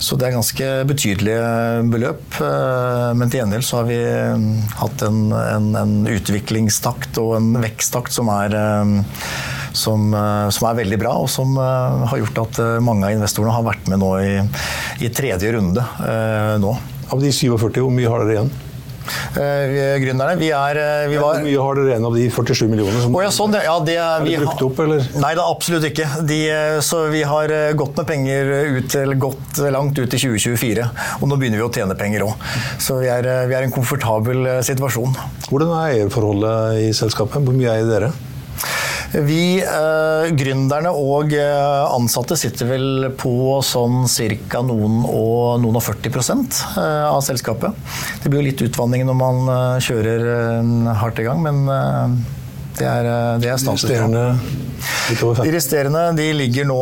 Så 0.00 0.16
det 0.16 0.28
er 0.28 0.36
ganske 0.38 0.70
betydelige 0.88 1.84
beløp. 1.92 2.40
men 3.14 3.30
til 3.30 3.40
gjengjeld 3.40 3.64
så 3.66 3.80
har 3.80 3.86
vi 3.88 3.98
hatt 4.80 5.04
en, 5.06 5.20
en, 5.32 5.68
en, 5.78 5.94
utviklingstakt 6.10 7.18
og 7.22 7.36
en 7.38 7.52
veksttakt 7.62 8.12
som 8.14 8.30
er 8.32 8.56
som, 9.74 10.12
som, 10.14 10.68
er 10.68 10.80
veldig 10.80 10.98
bra, 11.00 11.14
og 11.24 11.30
som 11.30 11.56
har 11.58 12.20
gjort 12.20 12.42
at 12.44 12.60
mange 12.84 13.08
av 13.08 13.16
investorene 13.16 13.54
har 13.54 13.66
vært 13.66 13.88
med 13.90 14.02
nå 14.02 14.12
i, 14.22 14.34
i 15.06 15.10
tredje 15.14 15.54
runde 15.56 15.86
nå. 16.62 16.76
Av 17.14 17.22
de 17.22 17.32
47, 17.32 17.80
hvor 17.80 17.92
mye 17.94 18.10
har 18.10 18.24
dere 18.24 18.38
igjen? 18.38 18.54
Uh, 19.34 19.96
gründerne. 20.02 20.36
Vi 20.40 20.50
er 20.54 20.80
uh, 20.80 21.10
vi 21.10 21.18
var, 21.20 21.38
Hvor 21.38 21.46
mye 21.46 21.64
har 21.66 21.78
dere 21.78 21.92
igjen 21.92 22.08
av 22.08 22.18
de 22.18 22.26
47 22.32 22.68
millionene? 22.70 23.02
Som, 23.04 23.16
ja, 23.22 23.30
sånn, 23.34 23.56
ja, 23.58 23.76
det, 23.84 23.96
er 24.00 24.26
det 24.26 24.40
brukt 24.42 24.64
opp, 24.68 24.82
eller? 24.84 25.08
Nei, 25.20 25.32
det 25.36 25.42
er 25.42 25.44
absolutt 25.44 25.88
ikke. 25.90 26.08
De, 26.28 26.40
eh, 26.50 26.78
så 26.84 27.04
vi 27.12 27.22
har 27.26 27.52
gått 27.78 27.98
med 28.00 28.08
penger 28.08 28.52
ut, 28.78 28.90
til 28.94 29.16
gått 29.20 29.62
langt 29.74 29.98
ut 29.98 30.06
i 30.08 30.20
2024. 30.20 30.88
Og 31.20 31.30
nå 31.30 31.40
begynner 31.40 31.60
vi 31.60 31.66
å 31.66 31.72
tjene 31.72 31.96
penger 31.98 32.26
òg. 32.28 32.46
Så 32.82 33.00
vi 33.02 33.10
er, 33.12 33.28
vi 33.50 33.56
er 33.56 33.64
i 33.64 33.68
en 33.68 33.74
komfortabel 33.74 34.46
situasjon. 34.66 35.16
Hvordan 35.48 35.74
er 35.78 35.98
eierforholdet 35.98 36.84
i 36.84 36.92
selskapet? 36.96 37.44
Hvor 37.44 37.56
mye 37.56 37.74
eier 37.74 37.90
dere? 37.90 38.14
Vi, 39.14 39.62
eh, 39.62 40.32
gründerne 40.34 40.90
og 40.90 41.30
eh, 41.38 41.94
ansatte 41.94 42.34
sitter 42.38 42.66
vel 42.66 43.10
på 43.14 43.60
sånn 43.62 44.08
ca. 44.10 44.62
Noen 44.66 45.04
og, 45.06 45.60
noen 45.62 45.78
og 45.78 45.84
40 45.86 46.10
eh, 46.10 47.04
av 47.06 47.20
selskapet. 47.22 47.78
Det 48.24 48.32
blir 48.32 48.42
jo 48.42 48.48
litt 48.48 48.64
utvanning 48.66 49.06
når 49.06 49.18
man 49.20 49.52
eh, 49.54 49.76
kjører 49.86 50.26
hardt 50.98 51.22
i 51.22 51.28
gang, 51.28 51.44
men 51.46 52.24
det 52.78 52.86
er, 52.90 53.10
det 53.42 53.50
er. 53.50 54.64
De 55.44 55.52
resterende 55.52 56.00
de 56.16 56.26
ligger 56.36 56.66
nå 56.68 56.78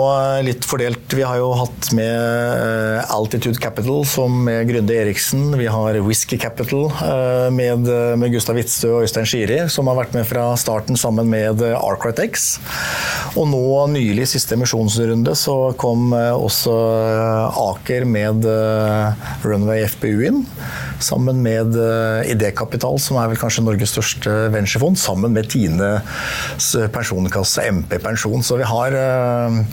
litt 0.47 0.65
fordelt. 0.67 1.11
Vi 1.15 1.25
har 1.27 1.39
jo 1.41 1.51
hatt 1.59 1.91
med 1.97 2.13
eh, 2.13 3.13
Altitude 3.13 3.61
Capital 3.63 4.05
som 4.09 4.37
med 4.47 4.69
Grunde 4.71 4.95
Eriksen. 4.95 5.51
Vi 5.59 5.67
har 5.71 5.99
Whisky 6.07 6.39
Capital 6.41 6.87
eh, 6.91 7.49
med, 7.55 7.89
med 8.19 8.33
Gustav 8.35 8.59
Witzøe 8.59 8.93
og 8.95 9.07
Øystein 9.07 9.29
Skiri, 9.29 9.59
som 9.73 9.91
har 9.91 9.99
vært 9.99 10.17
med 10.17 10.27
fra 10.29 10.49
starten 10.61 10.99
sammen 10.99 11.31
med 11.33 11.63
Arcritex. 11.77 12.57
Og 13.37 13.49
nå 13.51 13.65
nylig, 13.93 14.29
siste 14.31 14.57
emisjonsrunde, 14.59 15.35
så 15.39 15.57
kom 15.81 16.15
eh, 16.17 16.33
også 16.33 16.79
Aker 17.63 18.07
med 18.09 18.47
Runway 19.45 19.87
FPU 19.91 20.23
inn. 20.29 20.43
Sammen 21.03 21.41
med 21.43 21.75
Idékapital, 22.31 22.99
som 23.03 23.19
er 23.19 23.33
vel 23.33 23.41
kanskje 23.41 23.65
Norges 23.67 23.91
største 23.97 24.31
venturefond, 24.55 25.01
sammen 25.01 25.35
med 25.35 25.51
Tines 25.83 26.91
personkasse 26.93 27.63
MP 27.71 27.99
Pensjon. 27.99 28.43
Så 28.43 28.57
vi 28.57 28.63
har, 28.63 28.93
eh, 28.93 29.65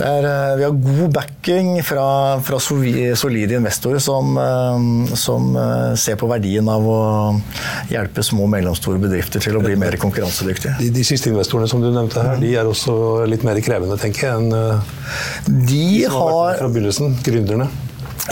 er, 0.00 0.24
eh, 0.24 0.56
vi 0.56 0.64
har 0.64 0.70
god 0.70 1.12
backing 1.12 1.82
fra, 1.84 2.40
fra, 2.40 2.58
solide 2.58 3.56
investorer 3.56 3.98
som, 4.00 4.36
eh, 4.38 5.14
som, 5.14 5.56
ser 5.96 6.16
på 6.16 6.28
verdien 6.28 6.68
av 6.68 6.82
å 6.82 7.40
hjelpe 7.88 8.22
små 8.22 8.44
og 8.44 8.50
mellomstore 8.50 8.98
bedrifter 9.00 9.40
til 9.40 9.56
å 9.56 9.62
bli 9.62 9.76
mer 9.76 9.96
konkurransedyktige. 9.96 10.78
De, 10.78 10.90
de 10.90 11.04
siste 11.04 11.30
investorene 11.30 11.68
som 11.68 11.80
du 11.80 11.90
nevnte 11.90 12.22
her, 12.22 12.36
de 12.36 12.54
er 12.54 12.64
også 12.64 13.26
litt 13.28 13.44
mer 13.44 13.60
krevende, 13.64 13.98
tenker 13.98 14.28
jeg, 14.28 14.36
enn 14.36 14.50
de, 14.50 15.66
de 15.66 16.04
som 16.04 16.12
har, 16.12 16.22
har 16.22 16.36
vært 16.36 16.50
med 16.50 16.58
fra 16.58 16.72
begynnelsen, 16.74 17.18
gründerne? 17.26 17.70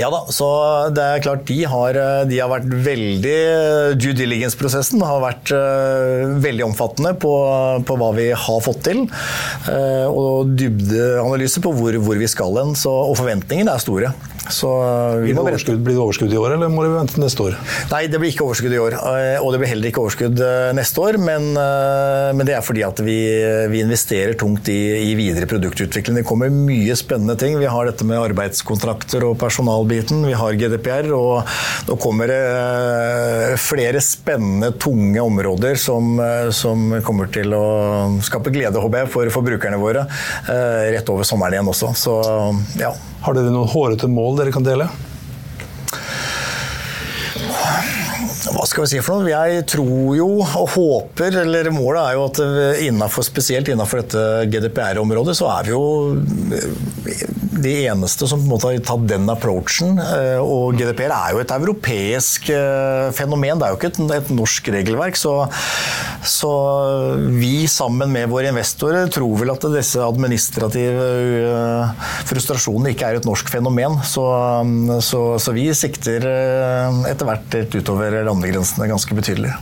Ja 0.01 0.09
da, 0.11 0.25
så 0.35 0.47
det 0.91 1.03
er 1.05 1.23
klart 1.23 1.45
de 1.47 1.61
har, 1.71 1.99
de 2.27 2.39
har 2.43 2.51
vært 2.51 2.67
veldig 2.67 3.35
Due 4.01 4.17
diligence-prosessen 4.19 5.03
har 5.07 5.23
vært 5.23 5.53
uh, 5.55 6.35
veldig 6.43 6.67
omfattende 6.67 7.15
på, 7.23 7.33
på, 7.87 7.99
hva 8.01 8.11
vi 8.17 8.31
har 8.35 8.65
fått 8.65 8.83
til. 8.89 9.05
Og 10.11 10.51
dybdeanalyse 10.59 11.63
på 11.63 11.73
hvor, 11.79 11.99
hvor 12.03 12.19
vi 12.19 12.31
skal 12.31 12.59
hen. 12.59 12.75
Og 12.75 13.15
forventningene 13.21 13.75
er 13.75 13.83
store. 13.83 14.11
Så 14.53 14.71
eh, 14.85 15.23
blir 15.23 15.35
det, 15.35 15.45
overskudd, 15.45 15.81
blir 15.85 15.97
det 15.97 16.05
overskudd 16.05 16.35
i 16.35 16.41
år, 16.41 16.57
eller 16.57 16.73
må 16.73 16.87
vi 16.87 16.95
vente 16.95 17.23
neste 17.23 17.47
år? 17.47 17.59
Nei, 17.93 18.05
det 18.13 18.21
blir 18.21 18.35
ikke 18.35 18.47
overskudd 18.47 18.75
i 18.75 18.83
år. 18.83 18.99
Og 19.45 19.53
det 19.55 19.63
blir 19.63 19.73
heller 19.73 19.91
ikke 19.91 20.05
overskudd 20.05 20.43
neste 20.77 21.05
år. 21.05 21.19
Men, 21.23 21.53
men 21.55 22.47
det 22.47 22.57
er 22.57 22.65
fordi 22.65 22.85
at 22.87 23.01
vi, 23.05 23.19
vi 23.73 23.83
investerer 23.85 24.37
tungt 24.39 24.69
i, 24.73 24.79
i, 25.11 25.15
videre 25.19 25.49
produktutvikling. 25.51 26.21
Det 26.21 26.27
kommer 26.29 26.53
mye 26.53 26.97
spennende 26.99 27.37
ting. 27.41 27.59
Vi 27.61 27.71
har 27.71 27.89
dette 27.89 28.07
med 28.07 28.21
arbeidskontrakter 28.21 29.25
og 29.29 29.39
personalbiten. 29.41 30.25
vi 30.27 30.37
har 30.39 30.59
GDPR, 30.59 31.11
og 31.17 31.49
nå 31.89 31.97
kommer 32.01 32.31
det 32.31 32.41
eh, 32.41 33.55
flere 33.61 34.01
spennende, 34.05 34.73
tunge 34.81 35.21
områder 35.21 35.79
som, 35.81 36.15
eh, 36.21 36.51
som 36.55 36.99
kommer 37.07 37.31
til 37.35 37.55
å 37.57 37.65
skape 38.25 38.53
glede, 38.55 38.81
håper 38.83 39.05
jeg, 39.05 39.13
for, 39.15 39.33
forbrukerne 39.39 39.81
våre 39.81 40.07
eh, 40.07 40.93
rett 40.95 41.11
over 41.13 41.27
sommeren 41.29 41.59
igjen 41.59 41.75
også. 41.75 41.95
Så, 41.99 42.21
ja. 42.81 42.95
Har 43.25 43.33
dere 43.33 43.49
noen 43.49 43.71
hårete 43.73 44.09
mål 44.13 44.34
dere 44.39 44.55
kan 44.55 44.67
dele? 44.67 44.89
Hva 48.55 48.65
skal 48.69 48.85
vi 48.85 48.91
si 48.93 49.01
for 49.03 49.25
noe? 49.25 49.31
Jeg 49.31 49.65
tror 49.73 50.15
jo 50.19 50.29
og 50.43 50.69
håper, 50.75 51.41
eller 51.43 51.71
målet 51.75 52.03
er 52.03 52.19
jo 52.19 52.27
at 52.29 52.41
innenfor, 52.85 53.27
spesielt 53.27 53.71
innenfor 53.73 54.03
dette 54.03 54.25
GDPR-området, 54.53 55.35
så 55.39 55.49
er 55.57 55.67
vi 55.67 55.75
jo 55.75 55.85
de 57.63 57.75
eneste 57.89 58.27
som 58.29 58.41
på 58.41 58.47
en 58.47 58.53
måte 58.53 58.71
har 58.71 58.81
tatt 58.85 59.07
den 59.11 59.29
approachen. 59.31 59.99
Eh, 60.01 60.41
og 60.41 60.79
GDPR 60.79 61.13
er 61.15 61.35
jo 61.35 61.43
et 61.43 61.55
europeisk 61.55 62.51
eh, 62.55 63.11
fenomen, 63.17 63.61
det 63.61 63.69
er 63.69 63.75
jo 63.75 63.81
ikke 63.81 63.93
et, 64.19 64.33
norsk 64.35 64.71
regelverk. 64.75 65.19
Så, 65.19 65.35
så, 66.27 66.53
vi 67.35 67.67
sammen 67.71 68.13
med 68.15 68.31
våre 68.33 68.51
investorer 68.53 69.11
tror 69.13 69.39
vel 69.41 69.55
at 69.55 69.69
disse 69.75 70.03
administrative 70.03 71.11
eh, 71.51 72.09
frustrasjonene 72.31 72.95
ikke 72.95 73.11
er 73.11 73.21
et 73.21 73.29
norsk 73.29 73.53
fenomen. 73.53 74.01
Så, 74.09 74.27
så, 75.05 75.23
så 75.41 75.55
vi 75.57 75.69
sikter 75.77 76.27
etter 77.11 77.29
hvert 77.29 77.61
utover 77.75 78.23
landegrensene 78.27 78.91
ganske 78.91 79.17
betydelig. 79.17 79.55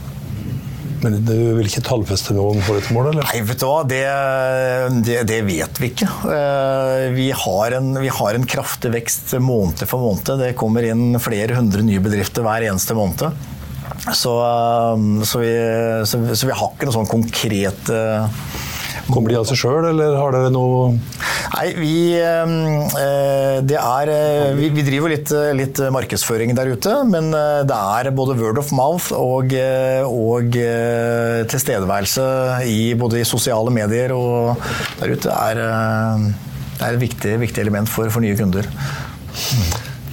Men 1.03 1.19
du 1.27 1.35
vil 1.57 1.67
ikke 1.67 1.83
tallfeste 1.83 2.35
noen 2.35 2.61
for 2.63 2.79
dette 2.79 2.93
målet? 2.95 3.13
Eller? 3.13 3.27
Nei, 3.27 3.41
vet 3.49 3.59
du 3.59 3.65
hva. 3.67 3.79
Det, 3.87 4.01
det, 5.03 5.17
det 5.29 5.39
vet 5.47 5.81
vi 5.81 5.89
ikke. 5.91 6.07
Eh, 6.31 7.07
vi 7.15 7.27
har, 7.35 7.77
en, 7.79 7.91
vi 7.99 8.11
har, 8.11 8.37
en, 8.37 8.47
kraftig 8.47 8.93
vekst 8.93 9.35
måned 9.43 9.83
for 9.89 10.03
måned. 10.03 10.31
Det 10.39 10.53
kommer 10.59 10.87
inn 10.87 11.19
flere 11.23 11.59
hundre 11.59 11.83
nye 11.85 12.03
bedrifter 12.03 12.45
hver 12.45 12.69
eneste 12.69 12.95
måned. 12.97 13.27
Så, 14.15 14.37
eh, 14.39 15.03
så, 15.27 15.43
vi, 15.43 15.51
så, 16.07 16.23
så 16.31 16.49
vi, 16.49 16.55
har 16.55 16.71
ikke 16.71 16.87
noe 16.87 16.97
sånn 17.01 17.11
konkret 17.11 17.91
Kommer 19.11 19.33
de 19.33 19.39
av 19.39 19.47
seg 19.49 19.59
sjøl, 19.59 19.89
eller 19.89 20.15
har 20.15 20.31
dere 20.35 20.51
noe 20.53 20.93
Nei, 21.53 21.67
vi, 21.77 21.95
eh, 22.17 23.59
det 23.67 23.77
er, 23.77 24.09
eh, 24.09 24.53
vi, 24.57 24.69
vi 24.73 24.85
driver 24.87 25.11
litt, 25.11 25.31
litt, 25.57 25.81
markedsføring 25.93 26.53
der 26.57 26.71
ute, 26.73 26.95
men 27.09 27.29
eh, 27.35 27.61
det 27.67 27.77
er 27.77 28.09
både 28.15 28.37
word 28.39 28.61
of 28.61 28.71
mouth 28.75 29.11
og, 29.15 29.53
og 30.07 30.57
tilstedeværelse 31.53 32.25
i 32.69 32.93
både 32.99 33.21
i 33.21 33.27
sosiale 33.27 33.73
medier 33.75 34.15
og 34.15 34.63
der 35.01 35.13
ute 35.13 35.35
er, 35.35 35.61
er 35.61 36.87
et 36.89 37.01
viktig, 37.03 37.35
viktig, 37.43 37.61
element 37.63 37.91
for, 37.91 38.09
for 38.13 38.23
nye 38.23 38.37
kunder. 38.39 38.67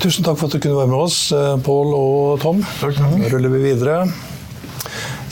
Tusen 0.01 0.25
takk 0.27 0.41
for 0.41 0.49
at 0.49 0.57
du 0.57 0.61
kunne 0.61 0.81
være 0.81 0.93
med 0.93 1.01
oss, 1.01 1.23
Pål 1.65 1.95
og 1.97 2.43
Tom. 2.45 2.61
Takk. 2.81 3.01
Da 3.01 3.33
ruller 3.33 3.57
vi 3.57 3.65
videre. 3.71 4.03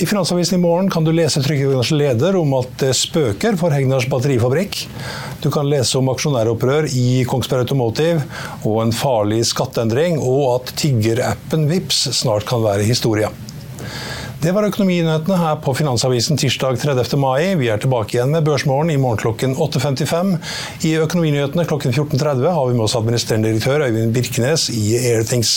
I 0.01 0.07
Finansavisen 0.07 0.59
i 0.59 0.63
morgen 0.63 0.91
kan 0.91 1.05
du 1.05 1.11
lese 1.13 1.41
Trygve 1.43 1.83
leder 1.91 2.37
om 2.39 2.53
at 2.55 2.71
det 2.79 2.93
spøker 2.95 3.57
for 3.59 3.75
Hegnars 3.75 4.07
batterifabrikk. 4.07 4.85
Du 5.43 5.49
kan 5.51 5.67
lese 5.67 5.99
om 5.99 6.13
aksjonæropprør 6.13 6.87
i 6.95 7.25
Kongsberg 7.27 7.67
Automotive 7.67 8.23
og 8.63 8.79
en 8.85 8.95
farlig 8.95 9.41
skatteendring, 9.51 10.21
og 10.23 10.61
at 10.61 10.71
tiggerappen 10.79 11.67
Vips 11.67 12.05
snart 12.21 12.47
kan 12.47 12.63
være 12.63 12.87
historie. 12.87 13.33
Det 14.39 14.53
var 14.55 14.63
økonominyhetene 14.69 15.35
her 15.35 15.57
på 15.59 15.73
Finansavisen 15.75 16.39
tirsdag 16.39 16.77
30. 16.79 17.17
mai. 17.19 17.57
Vi 17.59 17.67
er 17.75 17.81
tilbake 17.83 18.15
igjen 18.15 18.31
med 18.31 18.45
Børsmorgen 18.47 18.93
i 18.95 18.99
morgen 19.01 19.19
klokken 19.19 19.57
8.55. 19.59 20.37
I 20.87 20.93
Økonominyhetene 21.03 21.65
klokken 21.67 21.91
14.30 21.91 22.47
har 22.47 22.69
vi 22.69 22.77
med 22.77 22.85
oss 22.85 22.95
administrerende 22.95 23.51
direktør 23.51 23.83
Øyvind 23.89 24.15
Birkenes 24.15 24.69
i 24.71 24.85
Airthings. 25.11 25.57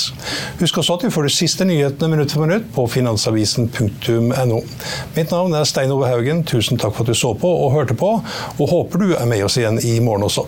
Husk 0.63 0.81
også 0.81 0.97
at 0.97 1.05
vi 1.05 1.13
får 1.13 1.29
de 1.29 1.33
siste 1.35 1.67
nyhetene 1.69 2.09
minutt 2.15 2.33
for 2.33 2.47
minutt 2.47 2.71
på 2.73 2.87
finansavisen.no. 2.89 4.63
Mitt 5.13 5.35
navn 5.37 5.53
er 5.59 5.69
Stein 5.69 5.93
Ove 5.93 6.09
Haugen. 6.09 6.41
Tusen 6.41 6.81
takk 6.81 6.97
for 6.97 7.05
at 7.05 7.13
du 7.13 7.21
så 7.21 7.35
på 7.37 7.53
og 7.67 7.75
hørte 7.77 7.93
på, 7.93 8.15
og 8.57 8.73
håper 8.73 9.05
du 9.05 9.13
er 9.13 9.29
med 9.29 9.45
oss 9.45 9.61
igjen 9.61 9.77
i 9.77 9.99
morgen 10.01 10.25
også. 10.25 10.47